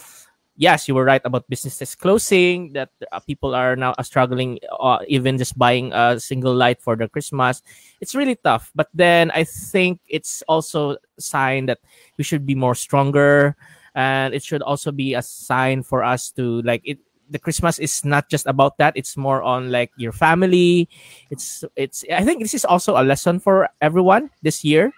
yes, 0.55 0.87
you 0.87 0.95
were 0.95 1.05
right 1.05 1.21
about 1.23 1.49
businesses 1.49 1.95
closing. 1.95 2.73
That 2.73 2.89
uh, 3.11 3.19
people 3.19 3.55
are 3.55 3.75
now 3.75 3.93
uh, 3.97 4.03
struggling, 4.03 4.59
uh, 4.79 4.99
even 5.07 5.37
just 5.37 5.57
buying 5.57 5.91
a 5.93 6.19
single 6.19 6.53
light 6.53 6.81
for 6.81 6.95
the 6.95 7.07
Christmas. 7.07 7.61
It's 8.01 8.15
really 8.15 8.35
tough. 8.35 8.71
But 8.75 8.89
then 8.93 9.31
I 9.31 9.43
think 9.43 9.99
it's 10.07 10.43
also 10.47 10.97
a 11.17 11.21
sign 11.21 11.65
that 11.67 11.79
we 12.17 12.23
should 12.23 12.45
be 12.45 12.55
more 12.55 12.75
stronger, 12.75 13.55
and 13.95 14.33
it 14.33 14.43
should 14.43 14.61
also 14.61 14.91
be 14.91 15.13
a 15.13 15.21
sign 15.21 15.83
for 15.83 16.03
us 16.03 16.31
to 16.31 16.61
like 16.61 16.81
it. 16.85 16.99
The 17.29 17.39
Christmas 17.39 17.79
is 17.79 18.05
not 18.05 18.29
just 18.29 18.45
about 18.45 18.77
that. 18.77 18.93
It's 18.95 19.17
more 19.17 19.41
on 19.41 19.71
like 19.71 19.91
your 19.97 20.11
family. 20.11 20.89
It's 21.31 21.63
it's. 21.75 22.05
I 22.11 22.23
think 22.23 22.43
this 22.43 22.53
is 22.53 22.65
also 22.65 22.99
a 22.99 23.01
lesson 23.01 23.39
for 23.39 23.69
everyone 23.81 24.29
this 24.43 24.63
year, 24.63 24.93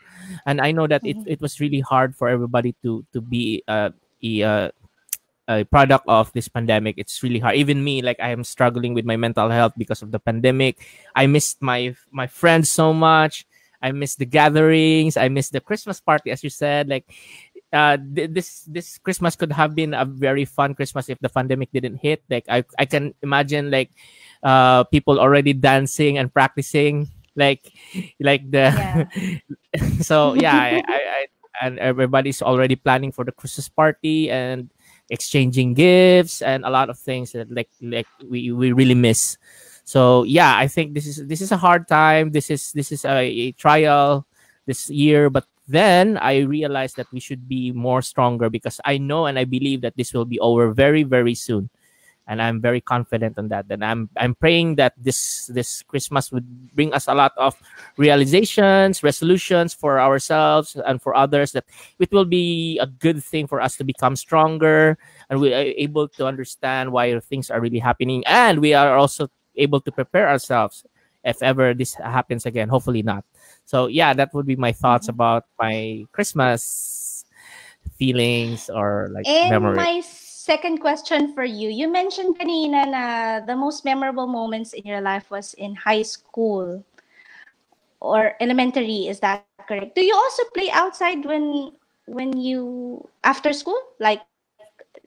and 0.46 0.60
I 0.60 0.72
know 0.74 0.88
that 0.88 1.04
mm-hmm. 1.04 1.22
it, 1.22 1.40
it 1.40 1.42
was 1.42 1.62
really 1.62 1.80
hard 1.80 2.16
for 2.16 2.28
everybody 2.28 2.76
to 2.84 3.06
to 3.14 3.22
be 3.22 3.64
uh, 3.70 3.92
uh 4.44 4.70
a 5.48 5.64
product 5.64 6.06
of 6.08 6.32
this 6.34 6.48
pandemic 6.48 6.96
it's 6.98 7.22
really 7.22 7.40
hard. 7.40 7.56
Even 7.56 7.84
me 7.84 8.02
like 8.02 8.18
i 8.20 8.30
am 8.30 8.44
struggling 8.44 8.94
with 8.94 9.06
my 9.06 9.16
mental 9.16 9.50
health 9.50 9.74
because 9.78 10.02
of 10.02 10.12
the 10.12 10.20
pandemic. 10.20 10.82
I 11.16 11.28
missed 11.28 11.62
my 11.62 11.96
my 12.12 12.28
friends 12.28 12.70
so 12.72 12.94
much. 12.94 13.46
I 13.82 13.92
missed 13.92 14.18
the 14.18 14.26
gatherings. 14.26 15.18
I 15.18 15.30
missed 15.30 15.54
the 15.54 15.62
christmas 15.62 16.02
party 16.02 16.32
as 16.32 16.44
you 16.44 16.50
said. 16.50 16.90
Like 16.90 17.06
uh, 17.74 17.98
th- 17.98 18.32
this 18.32 18.64
this 18.66 18.98
christmas 18.98 19.36
could 19.36 19.52
have 19.52 19.76
been 19.76 19.94
a 19.94 20.06
very 20.06 20.46
fun 20.46 20.74
christmas 20.74 21.10
if 21.10 21.20
the 21.20 21.30
pandemic 21.30 21.70
didn't 21.72 21.98
hit. 22.02 22.24
Like 22.30 22.46
i, 22.50 22.64
I 22.80 22.86
can 22.86 23.14
imagine 23.22 23.70
like 23.70 23.92
uh, 24.44 24.84
people 24.86 25.20
already 25.20 25.54
dancing 25.54 26.18
and 26.18 26.34
practicing 26.34 27.10
like 27.36 27.68
like 28.20 28.50
the 28.50 28.72
yeah. 28.72 29.06
so 30.02 30.34
yeah 30.34 30.56
I, 30.56 30.84
I, 30.88 30.98
I 30.98 31.26
and 31.62 31.80
everybody's 31.80 32.42
already 32.42 32.76
planning 32.76 33.12
for 33.12 33.24
the 33.24 33.32
christmas 33.32 33.70
party 33.70 34.30
and 34.30 34.70
exchanging 35.10 35.74
gifts 35.74 36.42
and 36.42 36.66
a 36.66 36.70
lot 36.70 36.90
of 36.90 36.98
things 36.98 37.32
that 37.34 37.52
like 37.52 37.70
like 37.82 38.08
we, 38.28 38.52
we 38.52 38.72
really 38.72 38.96
miss. 38.96 39.38
So 39.86 40.24
yeah 40.24 40.58
i 40.58 40.68
think 40.68 40.94
this 40.94 41.06
is 41.06 41.26
this 41.28 41.42
is 41.42 41.52
a 41.52 41.58
hard 41.58 41.88
time. 41.88 42.32
This 42.32 42.50
is 42.50 42.72
this 42.74 42.92
is 42.92 43.06
a, 43.06 43.22
a 43.22 43.52
trial 43.54 44.26
this 44.66 44.90
year. 44.90 45.30
But 45.30 45.46
then 45.68 46.18
i 46.22 46.40
realized 46.46 46.96
that 46.96 47.12
we 47.12 47.20
should 47.20 47.48
be 47.48 47.72
more 47.72 48.02
stronger 48.02 48.50
because 48.50 48.80
i 48.86 48.98
know 48.98 49.26
and 49.26 49.40
i 49.40 49.44
believe 49.44 49.82
that 49.82 49.98
this 49.98 50.14
will 50.14 50.26
be 50.26 50.40
over 50.40 50.70
very 50.72 51.02
very 51.02 51.34
soon 51.34 51.70
and 52.28 52.42
I'm 52.42 52.62
very 52.62 52.82
confident 52.82 53.38
on 53.38 53.50
that. 53.50 53.66
And 53.70 53.84
I'm 53.84 54.10
I'm 54.18 54.36
praying 54.36 54.76
that 54.76 54.94
this 54.98 55.48
this 55.48 55.84
Christmas 55.84 56.32
would 56.32 56.46
bring 56.76 56.94
us 56.94 57.08
a 57.08 57.14
lot 57.14 57.34
of 57.38 57.56
realizations, 57.98 59.04
resolutions 59.04 59.74
for 59.74 60.00
ourselves 60.00 60.76
and 60.76 61.02
for 61.02 61.16
others. 61.16 61.52
That 61.52 61.66
it 62.00 62.12
will 62.12 62.26
be 62.26 62.80
a 62.80 62.88
good 62.88 63.24
thing 63.24 63.48
for 63.48 63.62
us 63.62 63.78
to 63.78 63.84
become 63.84 64.16
stronger, 64.16 64.98
and 65.30 65.40
we 65.40 65.54
are 65.54 65.74
able 65.78 66.08
to 66.18 66.26
understand 66.26 66.92
why 66.92 67.20
things 67.20 67.52
are 67.52 67.62
really 67.62 67.80
happening, 67.80 68.24
and 68.26 68.60
we 68.60 68.74
are 68.74 68.98
also 68.98 69.30
able 69.56 69.80
to 69.82 69.92
prepare 69.92 70.28
ourselves 70.30 70.86
if 71.24 71.42
ever 71.42 71.74
this 71.74 71.94
happens 71.96 72.46
again. 72.46 72.70
Hopefully 72.70 73.02
not. 73.02 73.26
So 73.66 73.88
yeah, 73.88 74.14
that 74.14 74.34
would 74.34 74.46
be 74.46 74.56
my 74.56 74.72
thoughts 74.72 75.08
mm-hmm. 75.08 75.18
about 75.18 75.46
my 75.60 76.06
Christmas 76.12 77.26
feelings 77.98 78.70
or 78.70 79.10
like 79.14 79.28
and 79.28 79.52
memories. 79.52 79.78
my 79.78 80.02
second 80.46 80.78
question 80.78 81.34
for 81.34 81.44
you. 81.44 81.74
You 81.74 81.90
mentioned 81.90 82.38
kanina 82.38 82.86
na 82.86 83.06
the 83.42 83.58
most 83.58 83.82
memorable 83.82 84.30
moments 84.30 84.78
in 84.78 84.86
your 84.86 85.02
life 85.02 85.34
was 85.34 85.58
in 85.58 85.74
high 85.74 86.06
school 86.06 86.86
or 87.98 88.38
elementary. 88.38 89.10
Is 89.10 89.20
that 89.26 89.42
correct? 89.66 89.98
Do 89.98 90.06
you 90.06 90.14
also 90.14 90.46
play 90.54 90.70
outside 90.70 91.26
when 91.26 91.74
when 92.06 92.38
you 92.38 93.02
after 93.26 93.50
school? 93.50 93.82
Like 93.98 94.22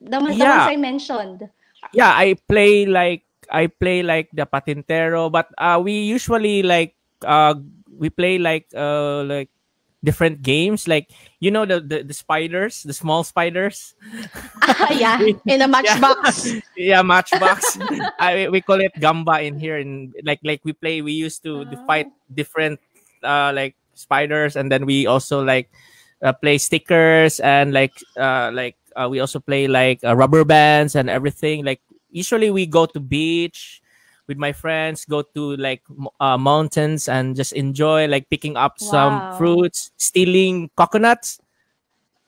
the, 0.02 0.18
the 0.18 0.34
yeah. 0.34 0.66
ones 0.66 0.66
I 0.66 0.76
mentioned. 0.76 1.46
Yeah, 1.94 2.10
I 2.10 2.34
play 2.50 2.90
like 2.90 3.22
I 3.46 3.70
play 3.70 4.02
like 4.02 4.34
the 4.34 4.44
patintero, 4.44 5.30
but 5.30 5.54
uh, 5.56 5.78
we 5.78 6.02
usually 6.02 6.66
like 6.66 6.98
uh, 7.22 7.54
we 7.94 8.10
play 8.10 8.42
like 8.42 8.66
uh 8.74 9.22
like 9.22 9.54
different 10.02 10.42
games. 10.42 10.86
Like 10.86 11.10
you 11.40 11.50
know 11.50 11.64
the 11.64 11.80
the, 11.80 12.02
the 12.02 12.14
spiders 12.14 12.82
the 12.82 12.92
small 12.92 13.24
spiders? 13.24 13.94
Uh, 14.62 14.94
yeah 14.94 15.20
in 15.46 15.62
a 15.62 15.68
matchbox. 15.74 16.46
Yeah, 16.46 16.60
yeah 16.76 17.02
matchbox. 17.02 17.78
I, 18.18 18.48
we 18.48 18.60
call 18.60 18.80
it 18.80 18.92
gamba 18.98 19.42
in 19.42 19.58
here. 19.58 19.78
And 19.78 20.14
like 20.24 20.40
like 20.42 20.60
we 20.64 20.72
play 20.72 21.02
we 21.02 21.12
used 21.12 21.42
to, 21.44 21.64
to 21.64 21.76
fight 21.86 22.06
oh. 22.08 22.14
different 22.34 22.80
uh 23.22 23.52
like 23.54 23.74
spiders. 23.94 24.56
And 24.56 24.70
then 24.70 24.86
we 24.86 25.06
also 25.06 25.42
like 25.44 25.70
uh, 26.22 26.32
play 26.32 26.58
stickers 26.58 27.40
and 27.40 27.72
like 27.72 27.94
uh 28.16 28.50
like 28.52 28.76
uh, 28.98 29.08
we 29.08 29.20
also 29.20 29.38
play 29.38 29.68
like 29.68 30.02
uh, 30.02 30.14
rubber 30.16 30.44
bands 30.44 30.96
and 30.96 31.08
everything. 31.08 31.64
Like 31.64 31.80
usually 32.10 32.50
we 32.50 32.66
go 32.66 32.86
to 32.86 33.00
beach 33.00 33.82
with 34.28 34.36
my 34.36 34.52
friends, 34.52 35.04
go 35.04 35.22
to 35.22 35.56
like 35.56 35.82
uh, 36.20 36.36
mountains 36.36 37.08
and 37.08 37.34
just 37.34 37.52
enjoy 37.54 38.06
like 38.06 38.28
picking 38.28 38.56
up 38.56 38.76
wow. 38.80 38.90
some 38.90 39.38
fruits, 39.38 39.90
stealing 39.96 40.70
coconuts. 40.76 41.40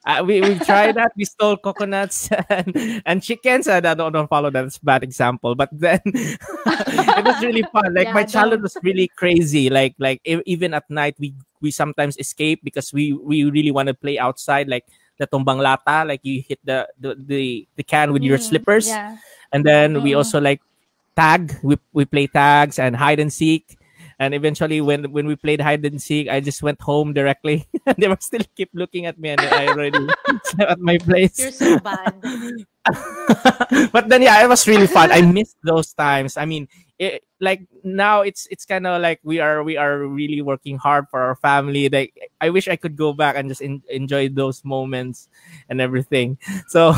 Uh, 0.07 0.25
we 0.25 0.41
we 0.41 0.59
tried 0.65 0.97
that. 0.97 1.13
We 1.15 1.29
stole 1.29 1.59
coconuts 1.59 2.33
and, 2.49 3.03
and 3.05 3.23
chickens. 3.23 3.69
And 3.69 3.87
I 3.87 3.93
don't, 3.93 4.13
don't 4.13 4.29
follow 4.29 4.49
that. 4.49 4.65
It's 4.65 4.79
bad 4.79 5.05
example. 5.05 5.55
But 5.55 5.69
then 5.73 6.01
it 6.05 7.25
was 7.25 7.43
really 7.45 7.63
fun. 7.69 7.93
Like 7.93 8.09
yeah, 8.09 8.15
my 8.17 8.25
childhood 8.25 8.63
was 8.63 8.79
really 8.83 9.09
crazy. 9.15 9.69
Like 9.69 9.95
like 9.99 10.23
even 10.25 10.73
at 10.73 10.89
night 10.89 11.17
we 11.19 11.35
we 11.61 11.71
sometimes 11.71 12.17
escape 12.17 12.65
because 12.65 12.95
we 12.95 13.13
we 13.13 13.45
really 13.45 13.71
want 13.71 13.89
to 13.89 13.95
play 13.95 14.19
outside. 14.19 14.69
Like 14.69 14.89
the 15.19 15.29
tombang 15.29 15.61
lata. 15.61 16.09
Like 16.09 16.25
you 16.25 16.43
hit 16.49 16.65
the 16.65 16.89
the 16.99 17.15
the, 17.15 17.69
the 17.77 17.85
can 17.85 18.15
with 18.17 18.23
mm, 18.23 18.33
your 18.33 18.39
slippers. 18.39 18.89
Yeah. 18.89 19.19
And 19.53 19.67
then 19.67 19.97
mm. 19.97 20.03
we 20.03 20.15
also 20.15 20.41
like 20.41 20.63
tag. 21.21 21.61
We 21.63 21.77
we 21.93 22.09
play 22.09 22.27
tags 22.27 22.81
and 22.81 22.97
hide 22.97 23.21
and 23.21 23.29
seek. 23.29 23.77
And 24.21 24.37
eventually, 24.37 24.81
when 24.85 25.13
when 25.13 25.25
we 25.29 25.37
played 25.37 25.61
hide 25.61 25.85
and 25.85 26.01
seek, 26.01 26.29
I 26.29 26.41
just 26.41 26.61
went 26.65 26.81
home 26.81 27.13
directly. 27.13 27.69
And 27.89 27.97
they 27.97 28.09
were 28.09 28.21
still 28.21 28.45
keep 28.53 28.69
looking 28.77 29.09
at 29.09 29.17
me, 29.17 29.33
and 29.33 29.41
I 29.41 29.73
already 29.73 30.05
at 30.61 30.81
my 30.81 31.01
place. 31.01 31.41
You're 31.41 31.57
so 31.57 31.81
bad. 31.81 32.21
but 33.97 34.13
then, 34.13 34.21
yeah, 34.21 34.45
it 34.45 34.49
was 34.49 34.69
really 34.69 34.87
fun. 34.87 35.09
I 35.09 35.25
missed 35.25 35.57
those 35.65 35.97
times. 35.97 36.37
I 36.37 36.45
mean, 36.45 36.69
it, 37.01 37.25
like 37.41 37.65
now, 37.81 38.21
it's 38.21 38.45
it's 38.53 38.69
kind 38.69 38.85
of 38.85 39.01
like 39.01 39.25
we 39.25 39.41
are 39.41 39.65
we 39.65 39.81
are 39.81 40.05
really 40.05 40.45
working 40.45 40.77
hard 40.77 41.09
for 41.09 41.25
our 41.25 41.41
family. 41.41 41.89
Like 41.89 42.13
I 42.45 42.53
wish 42.53 42.69
I 42.69 42.77
could 42.77 43.01
go 43.01 43.17
back 43.17 43.41
and 43.41 43.49
just 43.49 43.65
in, 43.65 43.81
enjoy 43.89 44.29
those 44.29 44.61
moments 44.69 45.33
and 45.73 45.81
everything. 45.81 46.37
So 46.69 46.93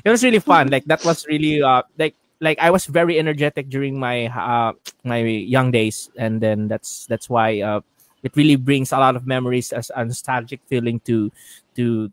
it 0.00 0.08
was 0.08 0.24
really 0.24 0.40
fun. 0.40 0.72
Like 0.72 0.88
that 0.88 1.04
was 1.04 1.28
really 1.28 1.60
uh, 1.60 1.84
like 2.00 2.16
like 2.42 2.58
I 2.58 2.68
was 2.70 2.84
very 2.84 3.18
energetic 3.18 3.70
during 3.70 3.98
my 3.98 4.26
uh, 4.26 4.74
my 5.06 5.22
young 5.22 5.70
days, 5.70 6.10
and 6.18 6.42
then 6.42 6.66
that's 6.66 7.06
that's 7.06 7.30
why 7.30 7.62
uh, 7.62 7.80
it 8.26 8.34
really 8.34 8.58
brings 8.58 8.90
a 8.90 8.98
lot 8.98 9.14
of 9.14 9.26
memories 9.26 9.72
as 9.72 9.90
a 9.94 10.04
nostalgic 10.04 10.60
feeling 10.66 10.98
to 11.06 11.30
to 11.78 12.10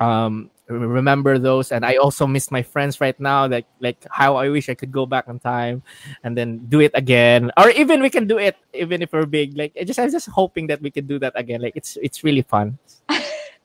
um, 0.00 0.50
remember 0.68 1.38
those. 1.38 1.70
And 1.70 1.84
I 1.84 2.00
also 2.00 2.26
miss 2.26 2.50
my 2.50 2.64
friends 2.64 2.98
right 2.98 3.14
now. 3.20 3.46
Like 3.46 3.68
like 3.78 4.00
how 4.10 4.36
I 4.40 4.48
wish 4.48 4.72
I 4.72 4.74
could 4.74 4.90
go 4.90 5.04
back 5.04 5.28
in 5.28 5.38
time 5.38 5.84
and 6.24 6.32
then 6.32 6.64
do 6.72 6.80
it 6.80 6.92
again, 6.96 7.52
or 7.60 7.68
even 7.68 8.00
we 8.00 8.08
can 8.08 8.26
do 8.26 8.40
it 8.40 8.56
even 8.72 9.04
if 9.04 9.12
we're 9.12 9.28
big. 9.28 9.52
Like 9.52 9.76
I 9.78 9.84
just 9.84 10.00
I'm 10.00 10.10
just 10.10 10.32
hoping 10.32 10.66
that 10.72 10.80
we 10.80 10.90
can 10.90 11.06
do 11.06 11.20
that 11.20 11.36
again. 11.36 11.60
Like 11.60 11.76
it's 11.76 12.00
it's 12.00 12.24
really 12.24 12.42
fun. 12.42 12.80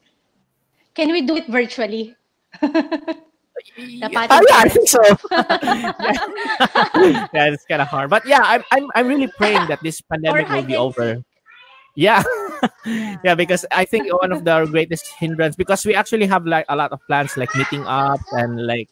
can 0.99 1.15
we 1.15 1.23
do 1.23 1.39
it 1.39 1.47
virtually? 1.47 2.15
yeah, 3.77 4.09
oh, 4.29 4.41
yeah, 4.49 4.57
I 4.57 4.69
think 4.69 4.87
so. 4.87 5.01
yeah. 5.31 5.93
yeah, 7.33 7.53
it's 7.53 7.65
kind 7.65 7.81
of 7.81 7.87
hard, 7.87 8.09
but 8.09 8.25
yeah, 8.25 8.41
I'm, 8.43 8.63
I'm 8.71 8.89
I'm 8.95 9.07
really 9.07 9.27
praying 9.27 9.67
that 9.67 9.81
this 9.81 10.01
pandemic 10.01 10.49
will 10.49 10.63
be 10.63 10.75
over. 10.75 11.23
Yeah. 11.95 12.23
yeah, 13.23 13.35
because 13.37 13.67
I 13.69 13.85
think 13.85 14.09
one 14.09 14.31
of 14.31 14.43
the 14.43 14.65
greatest 14.65 15.05
hindrance 15.19 15.55
because 15.55 15.85
we 15.85 15.93
actually 15.93 16.25
have 16.25 16.43
like 16.43 16.65
a 16.67 16.75
lot 16.75 16.91
of 16.91 16.99
plans 17.05 17.37
like 17.37 17.53
meeting 17.53 17.85
up 17.85 18.17
and 18.31 18.65
like 18.65 18.89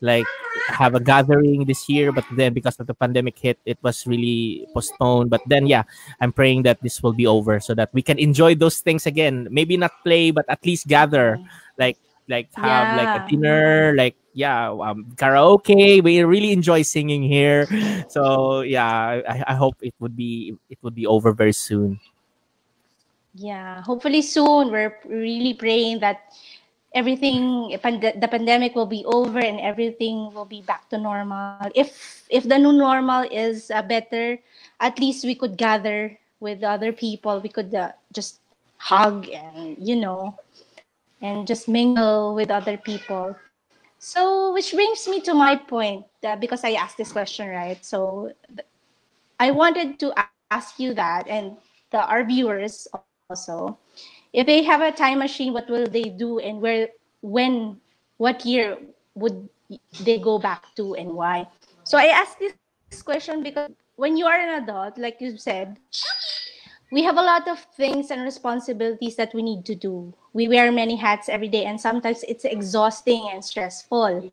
like 0.00 0.26
have 0.68 0.94
a 0.94 1.00
gathering 1.00 1.64
this 1.64 1.88
year 1.88 2.12
but 2.12 2.24
then 2.36 2.52
because 2.52 2.78
of 2.78 2.86
the 2.86 2.94
pandemic 2.94 3.38
hit 3.38 3.58
it 3.64 3.78
was 3.82 4.06
really 4.06 4.66
postponed 4.74 5.30
but 5.30 5.40
then 5.46 5.66
yeah 5.66 5.82
i'm 6.20 6.32
praying 6.32 6.62
that 6.62 6.80
this 6.82 7.02
will 7.02 7.12
be 7.12 7.26
over 7.26 7.58
so 7.58 7.74
that 7.74 7.88
we 7.92 8.02
can 8.02 8.18
enjoy 8.18 8.54
those 8.54 8.80
things 8.80 9.06
again 9.06 9.48
maybe 9.50 9.76
not 9.76 9.92
play 10.04 10.30
but 10.30 10.44
at 10.48 10.64
least 10.66 10.86
gather 10.86 11.38
like 11.78 11.96
like 12.28 12.48
have 12.54 12.64
yeah. 12.64 12.96
like 12.96 13.12
a 13.20 13.28
dinner 13.28 13.94
like 13.96 14.16
yeah 14.32 14.70
um, 14.70 15.04
karaoke. 15.16 16.02
We 16.02 16.22
really 16.22 16.52
enjoy 16.52 16.82
singing 16.82 17.22
here. 17.22 17.66
So 18.08 18.60
yeah 18.62 19.22
I, 19.28 19.44
I 19.48 19.54
hope 19.54 19.76
it 19.80 19.94
would 20.00 20.16
be 20.16 20.56
it 20.70 20.78
would 20.82 20.94
be 20.94 21.06
over 21.06 21.32
very 21.32 21.52
soon. 21.52 22.00
Yeah 23.34 23.82
hopefully 23.82 24.22
soon. 24.22 24.70
We're 24.70 24.98
really 25.04 25.54
praying 25.54 26.00
that 26.00 26.32
everything 26.94 27.74
the 27.74 28.28
pandemic 28.30 28.74
will 28.74 28.86
be 28.86 29.04
over 29.04 29.38
and 29.38 29.58
everything 29.60 30.32
will 30.32 30.46
be 30.46 30.62
back 30.62 30.88
to 30.90 30.98
normal. 30.98 31.70
If 31.74 32.24
if 32.30 32.48
the 32.48 32.58
new 32.58 32.72
normal 32.72 33.26
is 33.30 33.70
uh, 33.70 33.82
better 33.82 34.38
at 34.80 34.98
least 34.98 35.24
we 35.24 35.34
could 35.34 35.56
gather 35.56 36.18
with 36.40 36.62
other 36.62 36.92
people. 36.92 37.40
We 37.40 37.48
could 37.48 37.74
uh, 37.74 37.92
just 38.12 38.40
hug 38.76 39.28
and 39.32 39.76
you 39.80 39.96
know 39.96 40.36
and 41.24 41.48
just 41.48 41.68
mingle 41.68 42.36
with 42.36 42.50
other 42.52 42.76
people. 42.76 43.34
So, 43.98 44.52
which 44.52 44.76
brings 44.76 45.08
me 45.08 45.20
to 45.22 45.32
my 45.32 45.56
point 45.56 46.04
uh, 46.22 46.36
because 46.36 46.62
I 46.62 46.72
asked 46.76 46.98
this 46.98 47.12
question, 47.12 47.48
right? 47.48 47.82
So, 47.82 48.30
I 49.40 49.50
wanted 49.50 49.98
to 50.00 50.12
ask 50.50 50.78
you 50.78 50.92
that 50.94 51.26
and 51.26 51.56
the, 51.90 52.04
our 52.04 52.24
viewers 52.24 52.86
also 52.92 53.78
if 54.34 54.46
they 54.46 54.62
have 54.64 54.82
a 54.82 54.90
time 54.90 55.20
machine, 55.20 55.52
what 55.52 55.70
will 55.70 55.86
they 55.86 56.10
do 56.10 56.38
and 56.40 56.60
where, 56.60 56.88
when, 57.22 57.80
what 58.18 58.44
year 58.44 58.76
would 59.14 59.48
they 60.02 60.18
go 60.18 60.38
back 60.38 60.74
to 60.74 60.94
and 60.94 61.14
why? 61.14 61.46
So, 61.84 61.96
I 61.96 62.06
asked 62.06 62.40
this 62.40 63.02
question 63.02 63.42
because 63.42 63.70
when 63.96 64.16
you 64.16 64.26
are 64.26 64.36
an 64.36 64.62
adult, 64.62 64.98
like 64.98 65.20
you 65.20 65.38
said, 65.38 65.78
we 66.94 67.02
have 67.02 67.18
a 67.18 67.26
lot 67.26 67.48
of 67.50 67.58
things 67.74 68.12
and 68.12 68.22
responsibilities 68.22 69.16
that 69.16 69.34
we 69.34 69.42
need 69.42 69.66
to 69.66 69.74
do. 69.74 70.14
We 70.32 70.46
wear 70.46 70.70
many 70.70 70.94
hats 70.94 71.28
every 71.28 71.50
day, 71.50 71.66
and 71.66 71.74
sometimes 71.74 72.22
it's 72.22 72.46
exhausting 72.46 73.26
and 73.34 73.44
stressful. 73.44 74.30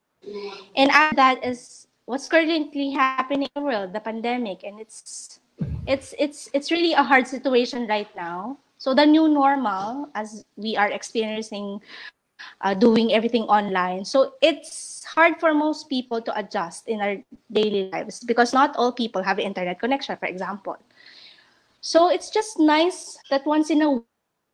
And 0.78 0.90
that 1.18 1.42
is 1.42 1.88
what's 2.06 2.30
currently 2.30 2.92
happening 2.94 3.50
in 3.50 3.58
the 3.58 3.66
world, 3.66 3.94
the 3.94 4.00
pandemic, 4.00 4.62
and 4.62 4.78
it's 4.80 5.42
it's 5.90 6.14
it's 6.22 6.54
it's 6.54 6.70
really 6.70 6.94
a 6.94 7.02
hard 7.02 7.26
situation 7.26 7.90
right 7.90 8.10
now. 8.16 8.62
So 8.78 8.94
the 8.94 9.10
new 9.10 9.26
normal, 9.26 10.14
as 10.14 10.46
we 10.54 10.78
are 10.78 10.94
experiencing, 10.94 11.82
uh, 12.62 12.74
doing 12.78 13.10
everything 13.14 13.50
online. 13.50 14.06
So 14.06 14.38
it's 14.42 15.04
hard 15.06 15.42
for 15.42 15.54
most 15.54 15.90
people 15.90 16.22
to 16.22 16.32
adjust 16.38 16.88
in 16.88 17.02
our 17.02 17.18
daily 17.52 17.90
lives 17.90 18.22
because 18.22 18.54
not 18.54 18.78
all 18.78 18.94
people 18.94 19.24
have 19.26 19.40
internet 19.40 19.80
connection, 19.82 20.18
for 20.18 20.30
example. 20.30 20.78
So 21.82 22.14
it's 22.14 22.30
just 22.30 22.62
nice 22.62 23.18
that 23.34 23.42
once 23.50 23.74
in 23.74 23.82
a 23.82 23.98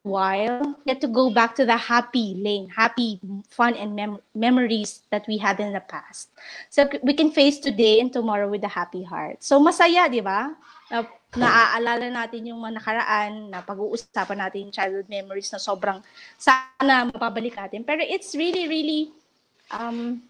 while 0.07 0.79
get 0.87 1.03
to 1.03 1.11
go 1.11 1.27
back 1.27 1.51
to 1.59 1.67
the 1.67 1.75
happy 1.75 2.39
lane, 2.39 2.71
happy, 2.71 3.19
fun, 3.51 3.75
and 3.75 3.91
mem- 3.91 4.23
memories 4.31 5.03
that 5.11 5.27
we 5.27 5.35
had 5.35 5.59
in 5.59 5.75
the 5.75 5.83
past. 5.83 6.31
So 6.71 6.87
we 7.03 7.11
can 7.11 7.35
face 7.35 7.59
today 7.59 7.99
and 7.99 8.07
tomorrow 8.07 8.47
with 8.47 8.63
a 8.63 8.71
happy 8.71 9.03
heart. 9.03 9.43
So 9.43 9.59
masaya, 9.59 10.07
di 10.07 10.23
ba? 10.23 10.55
Na, 10.87 11.03
naaalala 11.35 12.07
natin 12.07 12.47
yung 12.47 12.63
mga 12.63 12.79
nakaraan, 12.79 13.51
na 13.51 13.59
pag-uusapan 13.59 14.39
natin 14.39 14.71
yung 14.71 14.73
childhood 14.73 15.11
memories 15.11 15.51
na 15.51 15.59
sobrang 15.59 15.99
sana 16.39 17.11
mapabalik 17.11 17.59
natin. 17.59 17.83
Pero 17.83 17.99
it's 18.07 18.31
really, 18.39 18.71
really 18.71 19.11
um, 19.75 20.23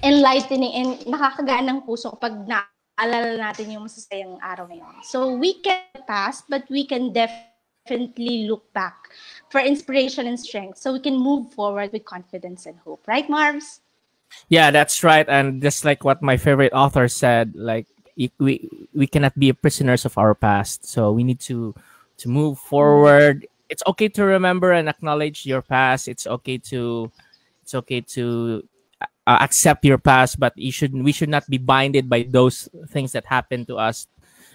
enlightening 0.00 0.72
and 0.72 0.90
nakakagaan 1.04 1.68
ng 1.68 1.78
puso 1.84 2.16
kapag 2.16 2.48
naalala 2.98 3.38
natin 3.38 3.74
yung 3.74 3.84
masasayang 3.86 4.38
araw 4.42 4.70
na 4.70 4.78
yun. 4.78 4.94
So 5.02 5.34
we 5.34 5.58
can 5.60 5.82
pass, 6.06 6.42
but 6.46 6.64
we 6.70 6.86
can 6.86 7.12
definitely 7.12 8.46
look 8.46 8.72
back 8.72 9.10
for 9.50 9.60
inspiration 9.60 10.26
and 10.26 10.38
strength 10.38 10.78
so 10.78 10.92
we 10.92 11.00
can 11.00 11.18
move 11.18 11.52
forward 11.52 11.90
with 11.92 12.04
confidence 12.04 12.66
and 12.66 12.78
hope. 12.78 13.02
Right, 13.06 13.26
Marvs? 13.28 13.80
Yeah, 14.48 14.70
that's 14.70 15.02
right. 15.02 15.26
And 15.28 15.62
just 15.62 15.84
like 15.84 16.04
what 16.04 16.22
my 16.22 16.36
favorite 16.36 16.72
author 16.72 17.08
said, 17.08 17.54
like 17.54 17.86
we 18.38 18.70
we 18.94 19.06
cannot 19.06 19.38
be 19.38 19.52
prisoners 19.52 20.04
of 20.04 20.18
our 20.18 20.34
past. 20.34 20.86
So 20.86 21.12
we 21.12 21.24
need 21.24 21.40
to 21.50 21.74
to 22.18 22.28
move 22.28 22.58
forward. 22.58 23.46
It's 23.68 23.82
okay 23.86 24.08
to 24.14 24.24
remember 24.24 24.72
and 24.72 24.88
acknowledge 24.88 25.46
your 25.46 25.62
past. 25.62 26.08
It's 26.08 26.26
okay 26.26 26.58
to 26.70 27.10
it's 27.62 27.74
okay 27.74 28.00
to 28.18 28.62
uh, 29.26 29.38
accept 29.40 29.84
your 29.84 29.98
past, 29.98 30.38
but 30.38 30.52
you 30.56 30.72
should 30.72 30.92
we 30.94 31.12
should 31.12 31.28
not 31.28 31.48
be 31.48 31.58
binded 31.58 32.08
by 32.08 32.26
those 32.28 32.68
things 32.88 33.12
that 33.12 33.26
happen 33.26 33.64
to 33.66 33.76
us 33.76 34.06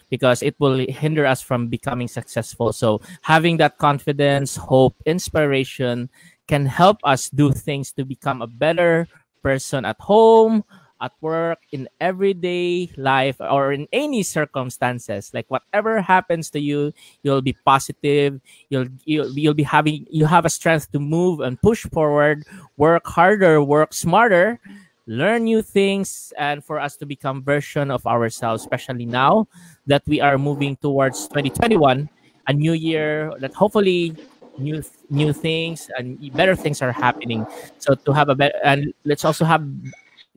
because 0.10 0.42
it 0.42 0.56
will 0.60 0.86
hinder 0.90 1.26
us 1.26 1.42
from 1.42 1.68
becoming 1.68 2.08
successful. 2.08 2.74
So 2.74 3.02
having 3.22 3.58
that 3.58 3.78
confidence, 3.78 4.56
hope, 4.56 4.96
inspiration 5.06 6.10
can 6.48 6.66
help 6.66 6.98
us 7.04 7.30
do 7.30 7.52
things 7.52 7.94
to 7.94 8.06
become 8.06 8.42
a 8.42 8.48
better 8.48 9.08
person 9.44 9.86
at 9.86 10.02
home, 10.02 10.66
at 11.01 11.12
work, 11.22 11.60
in 11.72 11.88
everyday 12.00 12.91
life, 12.98 13.38
or 13.39 13.72
in 13.72 13.88
any 13.91 14.24
circumstances. 14.24 15.32
Like 15.34 15.46
whatever 15.50 16.01
happens 16.01 16.50
to 16.51 16.60
you, 16.60 16.94
you'll 17.24 17.41
be 17.41 17.56
positive. 17.65 18.39
You'll 18.70 18.88
you'll, 19.06 19.32
you'll 19.38 19.53
be 19.58 19.63
having 19.63 20.05
you 20.09 20.25
have 20.25 20.46
a 20.46 20.50
strength 20.50 20.92
to 20.92 21.00
move 21.00 21.40
and 21.40 21.62
push 21.62 21.85
forward, 21.88 22.46
work 22.77 23.07
harder, 23.07 23.62
work 23.64 23.94
smarter, 23.94 24.59
learn 25.07 25.46
new 25.46 25.62
things, 25.62 26.33
and 26.38 26.64
for 26.64 26.79
us 26.79 26.96
to 26.98 27.05
become 27.05 27.44
version 27.44 27.92
of 27.92 28.05
ourselves, 28.05 28.64
especially 28.64 29.05
now 29.05 29.48
that 29.88 30.03
we 30.07 30.22
are 30.22 30.38
moving 30.38 30.75
towards 30.77 31.27
2021, 31.27 32.09
a 32.48 32.53
new 32.53 32.74
year 32.74 33.33
that 33.40 33.53
hopefully 33.53 34.16
new 34.59 34.83
new 35.09 35.31
things 35.31 35.90
and 35.98 36.20
better 36.33 36.55
things 36.55 36.81
are 36.81 36.92
happening 36.92 37.46
so 37.77 37.96
to 37.96 38.12
have 38.12 38.27
a 38.27 38.35
better 38.35 38.59
and 38.64 38.94
let's 39.05 39.24
also 39.24 39.46
have 39.46 39.64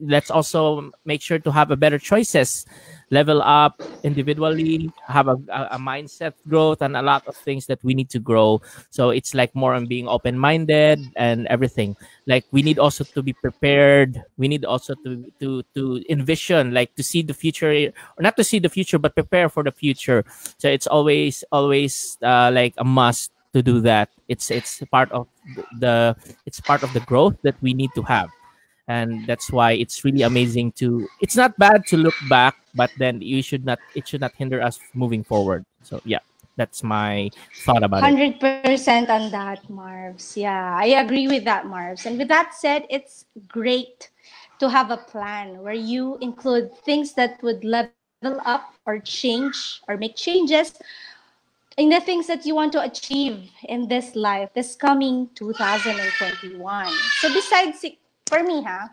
let's 0.03 0.29
also 0.29 0.91
make 1.05 1.21
sure 1.21 1.39
to 1.39 1.51
have 1.51 1.71
a 1.71 1.75
better 1.75 1.97
choices. 1.97 2.65
Level 3.09 3.41
up 3.41 3.81
individually 4.03 4.89
have 5.07 5.27
a, 5.27 5.37
a, 5.71 5.77
mindset 5.77 6.33
growth 6.47 6.81
and 6.81 6.97
a 6.97 7.01
lot 7.01 7.25
of 7.27 7.35
things 7.35 7.67
that 7.67 7.83
we 7.83 7.93
need 7.93 8.09
to 8.09 8.19
grow. 8.19 8.61
So 8.89 9.11
it's 9.11 9.35
like 9.35 9.53
more 9.53 9.73
on 9.73 9.85
being 9.85 10.07
open-minded 10.07 10.99
and 11.15 11.45
everything. 11.47 11.95
Like 12.25 12.45
we 12.51 12.63
need 12.63 12.79
also 12.79 13.03
to 13.03 13.21
be 13.21 13.33
prepared. 13.33 14.21
We 14.37 14.47
need 14.47 14.65
also 14.65 14.95
to 15.05 15.31
to 15.39 15.61
to 15.75 16.03
envision 16.09 16.73
like 16.73 16.95
to 16.95 17.03
see 17.03 17.21
the 17.21 17.35
future 17.35 17.93
or 18.17 18.21
not 18.21 18.35
to 18.37 18.43
see 18.43 18.57
the 18.57 18.69
future 18.69 18.97
but 18.97 19.13
prepare 19.13 19.47
for 19.47 19.63
the 19.63 19.71
future. 19.71 20.25
So 20.57 20.67
it's 20.67 20.87
always 20.87 21.43
always 21.51 22.17
uh, 22.23 22.49
like 22.51 22.73
a 22.77 22.83
must 22.83 23.31
to 23.53 23.61
do 23.61 23.79
that. 23.81 24.09
It's 24.27 24.49
it's 24.49 24.81
part 24.89 25.11
of 25.11 25.27
the 25.77 26.15
it's 26.47 26.59
part 26.59 26.81
of 26.81 26.93
the 26.93 27.01
growth 27.05 27.37
that 27.43 27.55
we 27.61 27.73
need 27.73 27.91
to 27.93 28.01
have 28.03 28.33
and 28.87 29.25
that's 29.25 29.51
why 29.51 29.71
it's 29.73 30.03
really 30.03 30.23
amazing 30.23 30.71
to 30.73 31.07
it's 31.21 31.35
not 31.35 31.57
bad 31.57 31.85
to 31.87 31.97
look 31.97 32.15
back 32.29 32.55
but 32.75 32.91
then 32.97 33.21
you 33.21 33.41
should 33.41 33.63
not 33.65 33.79
it 33.95 34.07
should 34.07 34.21
not 34.21 34.33
hinder 34.35 34.61
us 34.61 34.79
moving 34.93 35.23
forward. 35.23 35.65
So 35.83 36.01
yeah 36.05 36.19
that's 36.55 36.83
my 36.83 37.29
thought 37.65 37.81
about 37.81 38.03
100% 38.03 38.35
it 38.35 38.39
100% 38.39 39.09
on 39.09 39.31
that 39.31 39.63
marvs. 39.69 40.35
Yeah 40.35 40.75
i 40.77 40.99
agree 40.99 41.27
with 41.27 41.45
that 41.45 41.65
marvs. 41.65 42.05
And 42.05 42.17
with 42.17 42.27
that 42.27 42.53
said 42.53 42.85
it's 42.89 43.25
great 43.47 44.11
to 44.59 44.69
have 44.69 44.91
a 44.91 44.97
plan 44.97 45.61
where 45.61 45.73
you 45.73 46.17
include 46.21 46.75
things 46.85 47.13
that 47.13 47.41
would 47.41 47.63
level 47.63 48.39
up 48.45 48.73
or 48.85 48.99
change 48.99 49.81
or 49.87 49.97
make 49.97 50.15
changes 50.15 50.73
in 51.77 51.89
the 51.89 51.99
things 51.99 52.27
that 52.27 52.45
you 52.45 52.53
want 52.53 52.71
to 52.71 52.81
achieve 52.81 53.49
in 53.67 53.87
this 53.87 54.15
life 54.15 54.49
this 54.53 54.75
coming 54.75 55.29
2021 55.35 56.93
so 57.19 57.33
besides 57.33 57.83
for 58.33 58.41
me, 58.41 58.65
ha, 58.65 58.89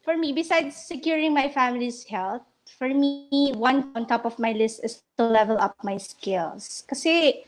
for 0.00 0.16
me, 0.16 0.32
besides 0.32 0.72
securing 0.72 1.36
my 1.36 1.52
family's 1.52 2.00
health, 2.08 2.40
for 2.80 2.88
me, 2.88 3.52
one 3.52 3.92
on 3.92 4.08
top 4.08 4.24
of 4.24 4.38
my 4.40 4.56
list 4.56 4.80
is 4.80 5.04
to 5.20 5.28
level 5.28 5.60
up 5.60 5.76
my 5.84 6.00
skills. 6.00 6.80
Kasi, 6.88 7.44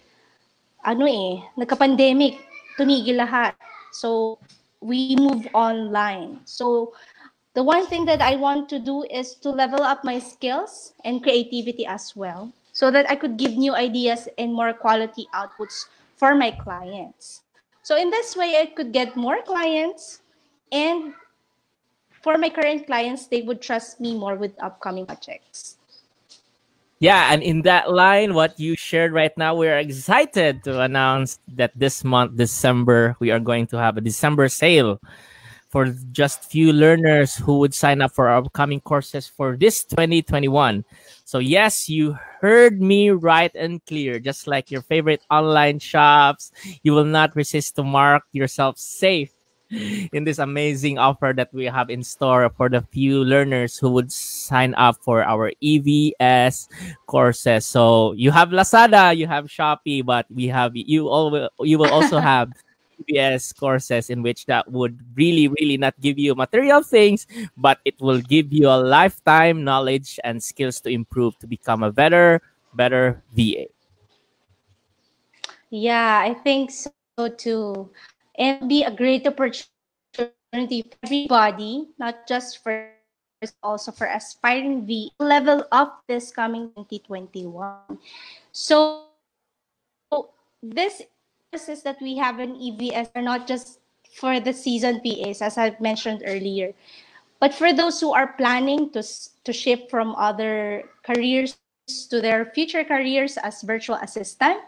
ano 0.84 1.08
eh, 1.08 1.40
nagka-pandemic, 1.56 2.36
tumigil 2.76 3.16
lahat. 3.16 3.56
So, 3.96 4.36
we 4.84 5.16
move 5.16 5.48
online. 5.56 6.44
So, 6.44 6.92
the 7.56 7.64
one 7.64 7.88
thing 7.88 8.04
that 8.12 8.20
I 8.20 8.36
want 8.36 8.68
to 8.68 8.76
do 8.76 9.08
is 9.08 9.32
to 9.40 9.48
level 9.48 9.80
up 9.80 10.04
my 10.04 10.20
skills 10.20 10.92
and 11.00 11.24
creativity 11.24 11.88
as 11.88 12.12
well 12.12 12.52
so 12.76 12.92
that 12.92 13.08
I 13.08 13.16
could 13.16 13.40
give 13.40 13.56
new 13.56 13.72
ideas 13.72 14.28
and 14.36 14.52
more 14.52 14.72
quality 14.76 15.28
outputs 15.32 15.88
for 16.16 16.34
my 16.36 16.52
clients. 16.52 17.40
So 17.84 17.96
in 17.96 18.08
this 18.08 18.36
way, 18.36 18.56
I 18.56 18.72
could 18.72 18.92
get 18.92 19.16
more 19.16 19.44
clients 19.44 20.24
and 20.72 21.12
for 22.22 22.38
my 22.38 22.48
current 22.48 22.86
clients, 22.86 23.26
they 23.26 23.42
would 23.42 23.60
trust 23.60 24.00
me 24.00 24.16
more 24.16 24.36
with 24.36 24.52
upcoming 24.62 25.06
projects. 25.06 25.76
Yeah, 27.00 27.34
and 27.34 27.42
in 27.42 27.62
that 27.62 27.90
line, 27.90 28.32
what 28.32 28.60
you 28.60 28.76
shared 28.76 29.12
right 29.12 29.36
now, 29.36 29.56
we're 29.56 29.78
excited 29.78 30.62
to 30.64 30.82
announce 30.82 31.40
that 31.58 31.72
this 31.74 32.04
month, 32.04 32.36
December, 32.36 33.16
we 33.18 33.32
are 33.32 33.40
going 33.40 33.66
to 33.74 33.76
have 33.76 33.96
a 33.96 34.00
December 34.00 34.48
sale 34.48 35.00
for 35.68 35.86
just 36.12 36.44
few 36.44 36.72
learners 36.72 37.34
who 37.34 37.58
would 37.58 37.74
sign 37.74 38.02
up 38.02 38.12
for 38.12 38.28
our 38.28 38.44
upcoming 38.44 38.78
courses 38.78 39.26
for 39.26 39.56
this 39.56 39.82
2021. 39.82 40.84
So 41.24 41.40
yes, 41.40 41.88
you 41.88 42.16
heard 42.40 42.80
me 42.80 43.10
right 43.10 43.50
and 43.56 43.84
clear. 43.86 44.20
Just 44.20 44.46
like 44.46 44.70
your 44.70 44.82
favorite 44.82 45.24
online 45.28 45.80
shops, 45.80 46.52
you 46.84 46.92
will 46.92 47.08
not 47.08 47.34
resist 47.34 47.74
to 47.76 47.82
mark 47.82 48.22
yourself 48.30 48.78
safe 48.78 49.32
in 50.12 50.24
this 50.24 50.38
amazing 50.38 50.98
offer 50.98 51.32
that 51.34 51.52
we 51.52 51.64
have 51.64 51.88
in 51.88 52.02
store 52.02 52.50
for 52.56 52.68
the 52.68 52.82
few 52.92 53.24
learners 53.24 53.78
who 53.78 53.90
would 53.90 54.12
sign 54.12 54.74
up 54.74 54.96
for 55.00 55.24
our 55.24 55.52
EVS 55.62 56.68
courses. 57.06 57.64
So 57.64 58.12
you 58.12 58.30
have 58.30 58.50
Lazada, 58.50 59.16
you 59.16 59.26
have 59.26 59.46
Shopee, 59.46 60.04
but 60.04 60.26
we 60.30 60.46
have 60.48 60.72
you 60.74 61.08
all 61.08 61.48
you 61.60 61.78
will 61.78 61.90
also 61.90 62.18
have 62.20 62.52
EVS 63.00 63.56
courses 63.56 64.10
in 64.10 64.22
which 64.22 64.44
that 64.46 64.70
would 64.70 64.98
really 65.16 65.48
really 65.48 65.76
not 65.76 65.98
give 66.00 66.18
you 66.18 66.34
material 66.34 66.82
things, 66.82 67.26
but 67.56 67.78
it 67.84 67.96
will 68.00 68.20
give 68.20 68.52
you 68.52 68.68
a 68.68 68.76
lifetime 68.76 69.64
knowledge 69.64 70.20
and 70.24 70.42
skills 70.42 70.80
to 70.80 70.90
improve 70.90 71.38
to 71.38 71.46
become 71.46 71.82
a 71.82 71.92
better 71.92 72.42
better 72.74 73.22
VA. 73.32 73.66
Yeah, 75.70 76.20
I 76.20 76.34
think 76.34 76.70
so 76.70 77.28
too 77.38 77.88
and 78.38 78.68
be 78.68 78.84
a 78.84 78.90
great 78.90 79.26
opportunity 79.26 79.68
for 80.14 80.96
everybody, 81.02 81.88
not 81.98 82.26
just 82.26 82.62
for 82.62 82.90
also 83.62 83.90
for 83.90 84.06
aspiring 84.06 84.86
V 84.86 85.10
level 85.18 85.66
up 85.72 86.04
this 86.06 86.30
coming 86.30 86.70
2021. 86.76 87.98
So 88.52 89.08
this 90.62 91.02
is 91.52 91.82
that 91.82 92.00
we 92.00 92.16
have 92.16 92.38
an 92.38 92.54
EVS 92.54 93.10
are 93.14 93.22
not 93.22 93.46
just 93.46 93.80
for 94.14 94.38
the 94.38 94.52
season 94.52 95.00
PAs, 95.00 95.42
as 95.42 95.58
I've 95.58 95.80
mentioned 95.80 96.22
earlier, 96.24 96.72
but 97.40 97.52
for 97.52 97.72
those 97.72 98.00
who 98.00 98.12
are 98.12 98.34
planning 98.34 98.90
to, 98.90 99.02
to 99.02 99.52
shift 99.52 99.90
from 99.90 100.14
other 100.14 100.84
careers 101.02 101.58
to 101.88 102.20
their 102.20 102.46
future 102.54 102.84
careers 102.84 103.36
as 103.38 103.62
virtual 103.62 103.96
assistant. 103.96 104.60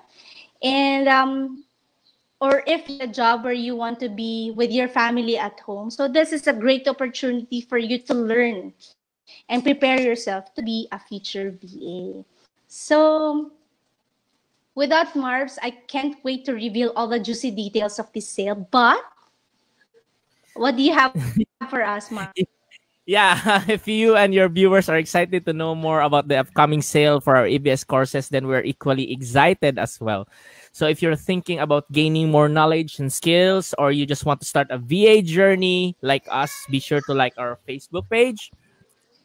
And 0.63 1.09
um, 1.09 1.65
or 2.45 2.61
if 2.69 2.85
a 3.01 3.09
job 3.09 3.41
where 3.41 3.57
you 3.57 3.73
want 3.73 3.97
to 3.97 4.13
be 4.13 4.53
with 4.53 4.69
your 4.69 4.85
family 4.87 5.41
at 5.41 5.57
home. 5.65 5.89
So 5.89 6.05
this 6.05 6.29
is 6.29 6.45
a 6.47 6.53
great 6.53 6.85
opportunity 6.87 7.65
for 7.65 7.81
you 7.81 7.97
to 8.05 8.13
learn 8.13 8.77
and 9.49 9.65
prepare 9.65 9.97
yourself 9.97 10.53
to 10.53 10.61
be 10.61 10.87
a 10.93 11.01
future 11.01 11.57
VA. 11.57 12.21
So 12.69 13.49
without 14.77 15.17
Marvs, 15.17 15.57
I 15.65 15.73
can't 15.89 16.21
wait 16.21 16.45
to 16.45 16.53
reveal 16.53 16.93
all 16.93 17.09
the 17.09 17.17
juicy 17.17 17.49
details 17.51 17.97
of 17.99 18.13
this 18.13 18.29
sale. 18.29 18.61
But 18.61 19.01
what 20.53 20.77
do 20.77 20.83
you 20.85 20.93
have 20.93 21.17
for 21.73 21.81
us, 21.81 22.11
Marv? 22.11 22.29
Yeah, 23.07 23.65
if 23.69 23.89
you 23.89 24.17
and 24.21 24.35
your 24.37 24.51
viewers 24.53 24.91
are 24.93 25.01
excited 25.01 25.47
to 25.47 25.57
know 25.57 25.75
more 25.75 26.03
about 26.05 26.29
the 26.29 26.45
upcoming 26.45 26.83
sale 26.83 27.21
for 27.25 27.37
our 27.37 27.49
EVS 27.49 27.87
courses, 27.87 28.29
then 28.29 28.47
we're 28.47 28.69
equally 28.69 29.13
excited 29.13 29.79
as 29.79 29.97
well. 29.97 30.29
So 30.75 30.91
if 30.91 30.99
you're 31.01 31.15
thinking 31.15 31.63
about 31.63 31.87
gaining 31.95 32.35
more 32.35 32.51
knowledge 32.51 32.99
and 32.99 33.07
skills, 33.07 33.79
or 33.79 33.95
you 33.95 34.11
just 34.11 34.27
want 34.27 34.43
to 34.43 34.47
start 34.47 34.67
a 34.75 34.79
VA 34.79 35.23
journey 35.23 35.95
like 36.03 36.27
us, 36.27 36.51
be 36.69 36.81
sure 36.83 36.99
to 37.07 37.15
like 37.15 37.33
our 37.39 37.63
Facebook 37.63 38.11
page 38.11 38.51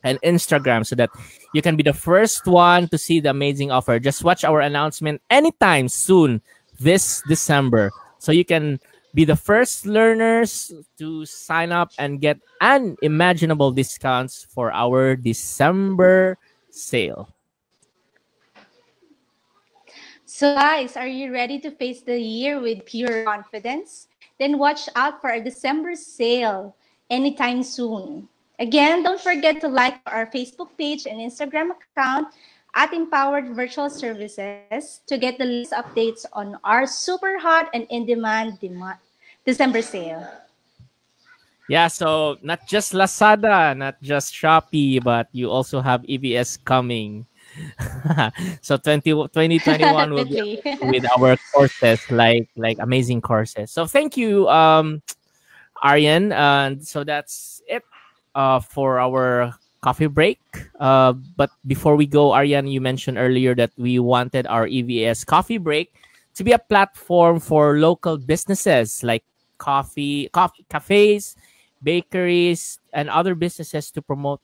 and 0.06 0.22
Instagram 0.22 0.86
so 0.86 0.94
that 0.96 1.10
you 1.58 1.66
can 1.66 1.76
be 1.76 1.82
the 1.82 1.92
first 1.92 2.46
one 2.46 2.88
to 2.90 3.02
see 3.02 3.20
the 3.20 3.34
amazing 3.34 3.72
offer. 3.74 3.98
Just 3.98 4.24
watch 4.24 4.46
our 4.46 4.62
announcement 4.62 5.26
anytime 5.34 5.90
soon 5.90 6.40
this 6.80 7.24
December 7.28 7.90
so 8.22 8.32
you 8.32 8.46
can 8.46 8.78
Be 9.14 9.26
the 9.26 9.36
first 9.36 9.88
learners 9.90 10.72
to 11.02 11.26
sign 11.26 11.72
up 11.72 11.90
and 11.98 12.22
get 12.22 12.38
unimaginable 12.62 13.72
discounts 13.72 14.46
for 14.46 14.72
our 14.72 15.16
December 15.16 16.38
sale. 16.70 17.34
So, 20.40 20.56
guys, 20.56 20.96
are 20.96 21.04
you 21.04 21.36
ready 21.36 21.60
to 21.68 21.70
face 21.70 22.00
the 22.00 22.16
year 22.16 22.64
with 22.64 22.88
pure 22.88 23.28
confidence? 23.28 24.08
Then 24.40 24.56
watch 24.56 24.88
out 24.96 25.20
for 25.20 25.36
our 25.36 25.44
December 25.44 26.00
sale 26.00 26.80
anytime 27.12 27.60
soon. 27.60 28.24
Again, 28.56 29.04
don't 29.04 29.20
forget 29.20 29.60
to 29.60 29.68
like 29.68 30.00
our 30.08 30.32
Facebook 30.32 30.72
page 30.80 31.04
and 31.12 31.20
Instagram 31.20 31.76
account 31.76 32.32
at 32.72 32.94
Empowered 32.96 33.52
Virtual 33.52 33.90
Services 33.92 35.04
to 35.12 35.18
get 35.20 35.36
the 35.36 35.44
latest 35.44 35.76
updates 35.76 36.24
on 36.32 36.56
our 36.64 36.88
super 36.88 37.36
hot 37.36 37.68
and 37.74 37.84
in-demand 37.92 38.64
December 39.44 39.82
sale. 39.82 40.24
Yeah, 41.68 41.92
so 41.92 42.40
not 42.42 42.66
just 42.66 42.94
Lazada, 42.94 43.76
not 43.76 44.00
just 44.02 44.32
Shopee, 44.32 45.04
but 45.04 45.28
you 45.34 45.52
also 45.52 45.82
have 45.82 46.08
EVS 46.08 46.64
coming. 46.64 47.28
so 48.62 48.78
20, 48.78 49.12
2021 49.12 50.14
will 50.14 50.26
be 50.26 50.62
with 50.82 51.06
our 51.18 51.38
courses, 51.54 52.00
like 52.12 52.50
like 52.56 52.78
amazing 52.80 53.22
courses. 53.22 53.72
So 53.72 53.86
thank 53.86 54.18
you, 54.18 54.48
um, 54.50 55.02
Aryan. 55.82 56.32
And 56.32 56.86
so 56.86 57.04
that's 57.04 57.62
it 57.68 57.84
uh, 58.36 58.60
for 58.60 59.00
our 59.00 59.54
coffee 59.82 60.08
break. 60.08 60.40
Uh, 60.80 61.14
but 61.36 61.52
before 61.68 61.96
we 61.96 62.06
go, 62.06 62.34
Aryan, 62.34 62.68
you 62.68 62.82
mentioned 62.82 63.18
earlier 63.18 63.56
that 63.56 63.72
we 63.78 64.00
wanted 64.00 64.48
our 64.48 64.68
EVS 64.68 65.26
coffee 65.26 65.58
break 65.58 65.94
to 66.36 66.44
be 66.44 66.52
a 66.52 66.60
platform 66.60 67.40
for 67.40 67.80
local 67.80 68.18
businesses 68.18 69.04
like 69.04 69.24
coffee, 69.58 70.30
coffee 70.30 70.66
cafes, 70.70 71.36
bakeries, 71.84 72.80
and 72.94 73.10
other 73.10 73.36
businesses 73.36 73.92
to 73.92 74.02
promote 74.02 74.42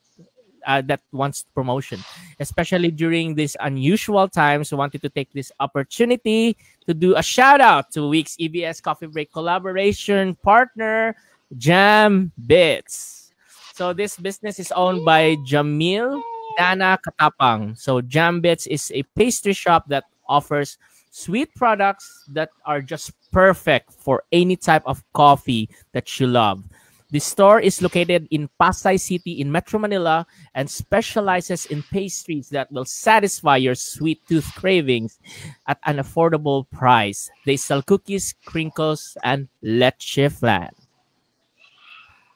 uh, 0.65 0.81
that 0.85 1.01
wants 1.11 1.45
promotion, 1.53 1.99
especially 2.39 2.91
during 2.91 3.35
these 3.35 3.55
unusual 3.59 4.27
times. 4.27 4.71
We 4.71 4.77
wanted 4.77 5.01
to 5.01 5.09
take 5.09 5.31
this 5.33 5.51
opportunity 5.59 6.57
to 6.87 6.93
do 6.93 7.15
a 7.15 7.23
shout 7.23 7.61
out 7.61 7.91
to 7.91 8.07
week's 8.07 8.35
EVS 8.37 8.81
Coffee 8.81 9.07
Break 9.07 9.31
collaboration 9.31 10.35
partner, 10.35 11.15
Jam 11.57 12.31
Bits. 12.45 13.33
So 13.73 13.93
this 13.93 14.17
business 14.17 14.59
is 14.59 14.71
owned 14.71 15.03
by 15.03 15.35
Jamil 15.47 16.21
Dana 16.57 16.97
Katapang. 17.05 17.77
So 17.77 18.01
Jam 18.01 18.41
Bits 18.41 18.67
is 18.67 18.91
a 18.95 19.03
pastry 19.15 19.53
shop 19.53 19.87
that 19.89 20.05
offers 20.27 20.77
sweet 21.11 21.53
products 21.55 22.25
that 22.31 22.49
are 22.65 22.81
just 22.81 23.11
perfect 23.31 23.91
for 23.93 24.23
any 24.31 24.55
type 24.55 24.83
of 24.85 25.03
coffee 25.13 25.69
that 25.93 26.19
you 26.19 26.27
love. 26.27 26.63
The 27.11 27.19
store 27.19 27.59
is 27.59 27.81
located 27.81 28.27
in 28.31 28.49
Pasay 28.59 28.99
City 28.99 29.39
in 29.39 29.51
Metro 29.51 29.79
Manila 29.79 30.25
and 30.55 30.69
specializes 30.69 31.65
in 31.67 31.83
pastries 31.83 32.49
that 32.49 32.71
will 32.71 32.85
satisfy 32.85 33.57
your 33.57 33.75
sweet 33.75 34.25
tooth 34.27 34.51
cravings 34.55 35.19
at 35.67 35.77
an 35.85 35.97
affordable 35.97 36.69
price. 36.71 37.29
They 37.45 37.57
sell 37.57 37.81
cookies, 37.83 38.33
crinkles, 38.45 39.17
and 39.23 39.47
leche 39.61 40.27
flan. 40.31 40.71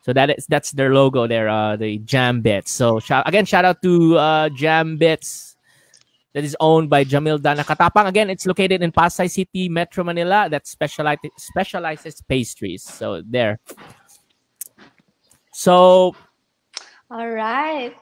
So 0.01 0.13
that 0.13 0.29
is 0.29 0.45
that's 0.47 0.71
their 0.71 0.93
logo 0.93 1.27
there, 1.27 1.49
uh, 1.49 1.75
the 1.75 1.97
Jam 1.99 2.41
Bits. 2.41 2.71
So 2.71 2.99
shout, 2.99 3.27
again, 3.27 3.45
shout 3.45 3.65
out 3.65 3.82
to 3.82 4.17
uh, 4.17 4.49
Jam 4.49 4.97
Bits 4.97 5.58
that 6.34 6.43
is 6.43 6.55
owned 6.60 6.89
by 6.89 7.03
Jamil 7.03 7.41
Dana 7.41 7.63
Katapang. 7.63 8.08
Again, 8.08 8.29
it's 8.29 8.45
located 8.45 8.82
in 8.82 8.91
Pasay 8.91 9.29
City, 9.29 9.67
Metro 9.67 10.03
Manila. 10.03 10.47
That 10.49 10.67
specializes 10.67 11.32
specializes 11.38 12.21
pastries. 12.21 12.84
So 12.84 13.21
there. 13.25 13.60
So, 15.60 16.15
all 17.12 17.30
right. 17.30 17.93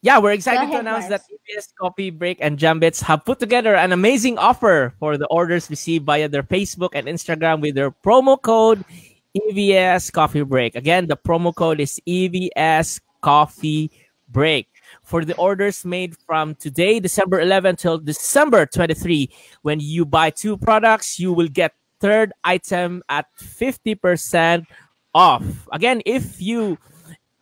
Yeah, 0.00 0.20
we're 0.20 0.32
excited 0.32 0.62
ahead, 0.62 0.72
to 0.72 0.80
announce 0.80 1.06
that 1.08 1.20
EVS 1.20 1.74
Coffee 1.78 2.08
Break 2.08 2.38
and 2.40 2.58
Jambits 2.58 3.02
have 3.02 3.26
put 3.26 3.38
together 3.38 3.74
an 3.74 3.92
amazing 3.92 4.38
offer 4.38 4.94
for 4.98 5.18
the 5.18 5.26
orders 5.26 5.68
received 5.68 6.06
via 6.06 6.30
their 6.30 6.44
Facebook 6.44 6.92
and 6.94 7.08
Instagram 7.08 7.60
with 7.60 7.74
their 7.74 7.90
promo 7.90 8.40
code 8.40 8.82
EVS 9.36 10.10
Coffee 10.10 10.44
Break. 10.44 10.76
Again, 10.76 11.08
the 11.08 11.16
promo 11.18 11.54
code 11.54 11.78
is 11.78 12.00
EVS 12.08 12.98
Coffee 13.20 13.90
Break. 14.30 14.68
For 15.02 15.26
the 15.26 15.36
orders 15.36 15.84
made 15.84 16.16
from 16.24 16.54
today, 16.54 17.00
December 17.00 17.38
11 17.38 17.76
till 17.76 17.98
December 17.98 18.64
23, 18.64 19.28
when 19.60 19.78
you 19.78 20.06
buy 20.06 20.30
two 20.30 20.56
products, 20.56 21.20
you 21.20 21.34
will 21.34 21.48
get 21.48 21.74
third 22.00 22.32
item 22.44 23.02
at 23.10 23.26
50% 23.36 24.64
off. 25.14 25.42
Again, 25.72 26.02
if 26.06 26.40
you 26.40 26.78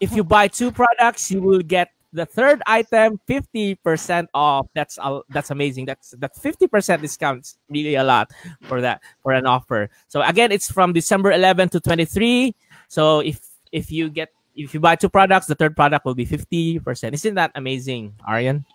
if 0.00 0.12
you 0.12 0.24
buy 0.24 0.48
two 0.48 0.72
products, 0.72 1.30
you 1.30 1.40
will 1.40 1.60
get 1.60 1.90
the 2.12 2.26
third 2.26 2.60
item 2.66 3.20
50% 3.28 4.26
off. 4.34 4.66
That's 4.74 4.98
uh, 4.98 5.20
that's 5.28 5.50
amazing. 5.50 5.86
That's 5.86 6.10
that 6.18 6.34
50% 6.36 7.00
discount 7.00 7.54
really 7.68 7.94
a 7.94 8.04
lot 8.04 8.32
for 8.62 8.80
that 8.80 9.02
for 9.22 9.32
an 9.32 9.46
offer. 9.46 9.90
So 10.08 10.22
again, 10.22 10.50
it's 10.52 10.70
from 10.70 10.92
December 10.92 11.32
11 11.32 11.68
to 11.70 11.80
23. 11.80 12.54
So 12.88 13.20
if 13.20 13.40
if 13.72 13.92
you 13.92 14.10
get 14.10 14.30
if 14.56 14.74
you 14.74 14.80
buy 14.80 14.96
two 14.96 15.08
products, 15.08 15.46
the 15.46 15.54
third 15.54 15.76
product 15.76 16.04
will 16.04 16.14
be 16.14 16.26
50%. 16.26 16.82
Isn't 17.14 17.34
that 17.34 17.52
amazing, 17.54 18.14
Aryan? 18.26 18.66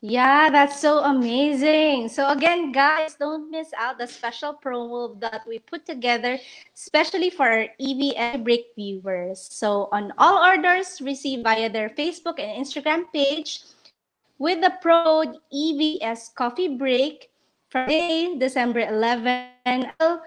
Yeah, 0.00 0.48
that's 0.50 0.78
so 0.78 1.02
amazing. 1.02 2.08
So 2.08 2.30
again, 2.30 2.70
guys, 2.70 3.16
don't 3.18 3.50
miss 3.50 3.74
out 3.74 3.98
the 3.98 4.06
special 4.06 4.54
promo 4.54 5.18
that 5.18 5.42
we 5.42 5.58
put 5.58 5.84
together, 5.86 6.38
especially 6.70 7.30
for 7.30 7.50
our 7.50 7.66
EVS 7.82 8.44
break 8.44 8.70
viewers. 8.76 9.42
So 9.42 9.88
on 9.90 10.12
all 10.16 10.38
orders 10.38 11.00
received 11.02 11.42
via 11.42 11.68
their 11.68 11.90
Facebook 11.90 12.38
and 12.38 12.64
Instagram 12.64 13.10
page, 13.12 13.66
with 14.38 14.62
the 14.62 14.70
promo 14.78 15.34
EVS 15.50 16.32
Coffee 16.34 16.78
Break, 16.78 17.30
Friday, 17.68 18.38
December 18.38 18.86
11 18.86 19.50
until 19.66 20.22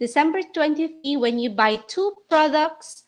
December 0.00 0.42
23, 0.52 1.16
when 1.16 1.38
you 1.38 1.50
buy 1.50 1.76
two 1.86 2.12
products, 2.28 3.04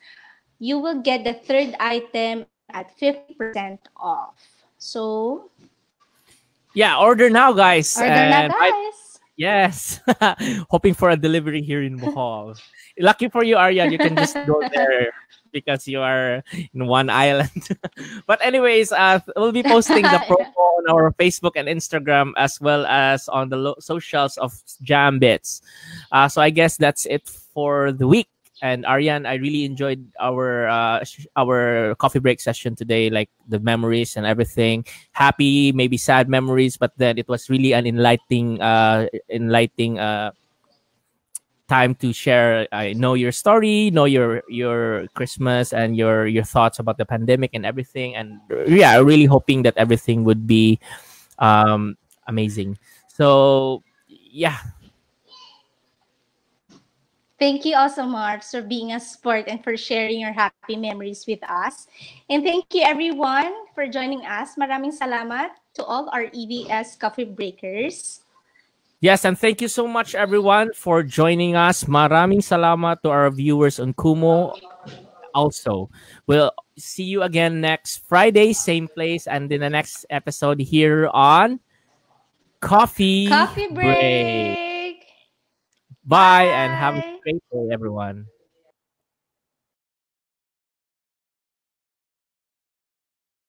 you 0.60 0.78
will 0.78 1.02
get 1.02 1.24
the 1.24 1.34
third 1.34 1.74
item 1.80 2.46
at 2.70 2.96
50% 2.96 3.78
off. 3.96 4.38
So 4.78 5.50
yeah, 6.74 6.98
order 6.98 7.30
now, 7.30 7.52
guys. 7.52 7.96
Order 7.96 8.10
and 8.10 8.48
now, 8.50 8.58
guys. 8.58 8.72
I, 8.74 8.92
yes, 9.36 10.00
hoping 10.70 10.94
for 10.94 11.10
a 11.10 11.16
delivery 11.16 11.62
here 11.62 11.82
in 11.82 11.98
Bohol. 11.98 12.58
Lucky 12.98 13.28
for 13.28 13.42
you, 13.42 13.56
Arya, 13.56 13.90
you 13.90 13.98
can 13.98 14.14
just 14.14 14.34
go 14.46 14.62
there 14.72 15.10
because 15.54 15.86
you 15.86 16.00
are 16.00 16.42
in 16.74 16.86
one 16.86 17.08
island. 17.08 17.68
but 18.26 18.44
anyways, 18.44 18.92
uh, 18.92 19.20
we'll 19.36 19.52
be 19.52 19.62
posting 19.62 20.02
the 20.02 20.08
promo 20.28 20.50
on 20.58 20.90
our 20.90 21.12
Facebook 21.12 21.52
and 21.56 21.68
Instagram 21.68 22.32
as 22.36 22.60
well 22.60 22.84
as 22.86 23.28
on 23.28 23.48
the 23.48 23.56
lo- 23.56 23.78
socials 23.78 24.36
of 24.36 24.52
Jam 24.82 25.18
Bits. 25.18 25.62
Uh, 26.12 26.28
so 26.28 26.42
I 26.42 26.50
guess 26.50 26.76
that's 26.76 27.06
it 27.06 27.26
for 27.26 27.92
the 27.92 28.06
week 28.06 28.28
and 28.62 28.86
Aryan, 28.86 29.26
I 29.26 29.34
really 29.34 29.64
enjoyed 29.64 30.06
our 30.20 30.68
uh, 30.68 31.04
our 31.36 31.94
coffee 31.96 32.20
break 32.20 32.40
session 32.40 32.76
today, 32.76 33.10
like 33.10 33.30
the 33.48 33.58
memories 33.58 34.16
and 34.16 34.26
everything. 34.26 34.84
Happy, 35.12 35.72
maybe 35.72 35.96
sad 35.96 36.28
memories, 36.28 36.76
but 36.76 36.92
then 36.96 37.18
it 37.18 37.28
was 37.28 37.50
really 37.50 37.72
an 37.72 37.86
enlightening, 37.86 38.60
uh, 38.62 39.06
enlightening 39.28 39.98
uh, 39.98 40.30
time 41.68 41.94
to 41.96 42.12
share. 42.12 42.68
I 42.72 42.90
uh, 42.90 42.94
know 42.94 43.14
your 43.14 43.32
story, 43.32 43.90
know 43.90 44.04
your 44.04 44.42
your 44.48 45.06
Christmas 45.14 45.72
and 45.72 45.96
your 45.96 46.26
your 46.26 46.44
thoughts 46.44 46.78
about 46.78 46.98
the 46.98 47.04
pandemic 47.06 47.50
and 47.54 47.66
everything. 47.66 48.14
And 48.14 48.40
yeah, 48.66 48.96
really 48.98 49.26
hoping 49.26 49.62
that 49.64 49.74
everything 49.76 50.24
would 50.24 50.46
be 50.46 50.78
um, 51.38 51.96
amazing. 52.26 52.78
So 53.08 53.82
yeah, 54.08 54.58
Thank 57.38 57.66
you 57.66 57.74
also, 57.74 58.02
Marbs, 58.06 58.54
for 58.54 58.62
being 58.62 58.92
a 58.92 59.00
sport 59.00 59.50
and 59.50 59.58
for 59.62 59.76
sharing 59.76 60.20
your 60.20 60.32
happy 60.32 60.76
memories 60.76 61.26
with 61.26 61.42
us. 61.42 61.88
And 62.30 62.44
thank 62.44 62.70
you, 62.70 62.82
everyone, 62.86 63.50
for 63.74 63.90
joining 63.90 64.22
us. 64.22 64.54
Maraming 64.54 64.94
salamat 64.94 65.58
to 65.74 65.82
all 65.82 66.06
our 66.14 66.30
EVS 66.30 66.94
coffee 66.94 67.26
breakers. 67.26 68.22
Yes, 69.02 69.26
and 69.26 69.36
thank 69.36 69.60
you 69.60 69.68
so 69.68 69.90
much, 69.90 70.14
everyone, 70.14 70.72
for 70.78 71.02
joining 71.02 71.58
us. 71.58 71.84
Maraming 71.84 72.40
salamat 72.40 73.02
to 73.02 73.10
our 73.10 73.28
viewers 73.34 73.82
on 73.82 73.92
Kumu 73.92 74.54
also. 75.34 75.90
We'll 76.30 76.54
see 76.78 77.04
you 77.04 77.26
again 77.26 77.60
next 77.60 78.06
Friday, 78.06 78.54
same 78.54 78.86
place, 78.86 79.26
and 79.26 79.50
in 79.50 79.60
the 79.60 79.68
next 79.68 80.06
episode 80.08 80.62
here 80.62 81.10
on 81.12 81.58
Coffee, 82.62 83.28
Coffee 83.28 83.68
Break. 83.68 84.54
break. 84.54 84.63
Bye, 86.04 86.50
Bye, 86.50 86.64
and 86.64 86.74
have 86.74 86.96
a 86.96 87.02
great 87.22 87.42
day, 87.52 87.68
everyone. 87.72 88.26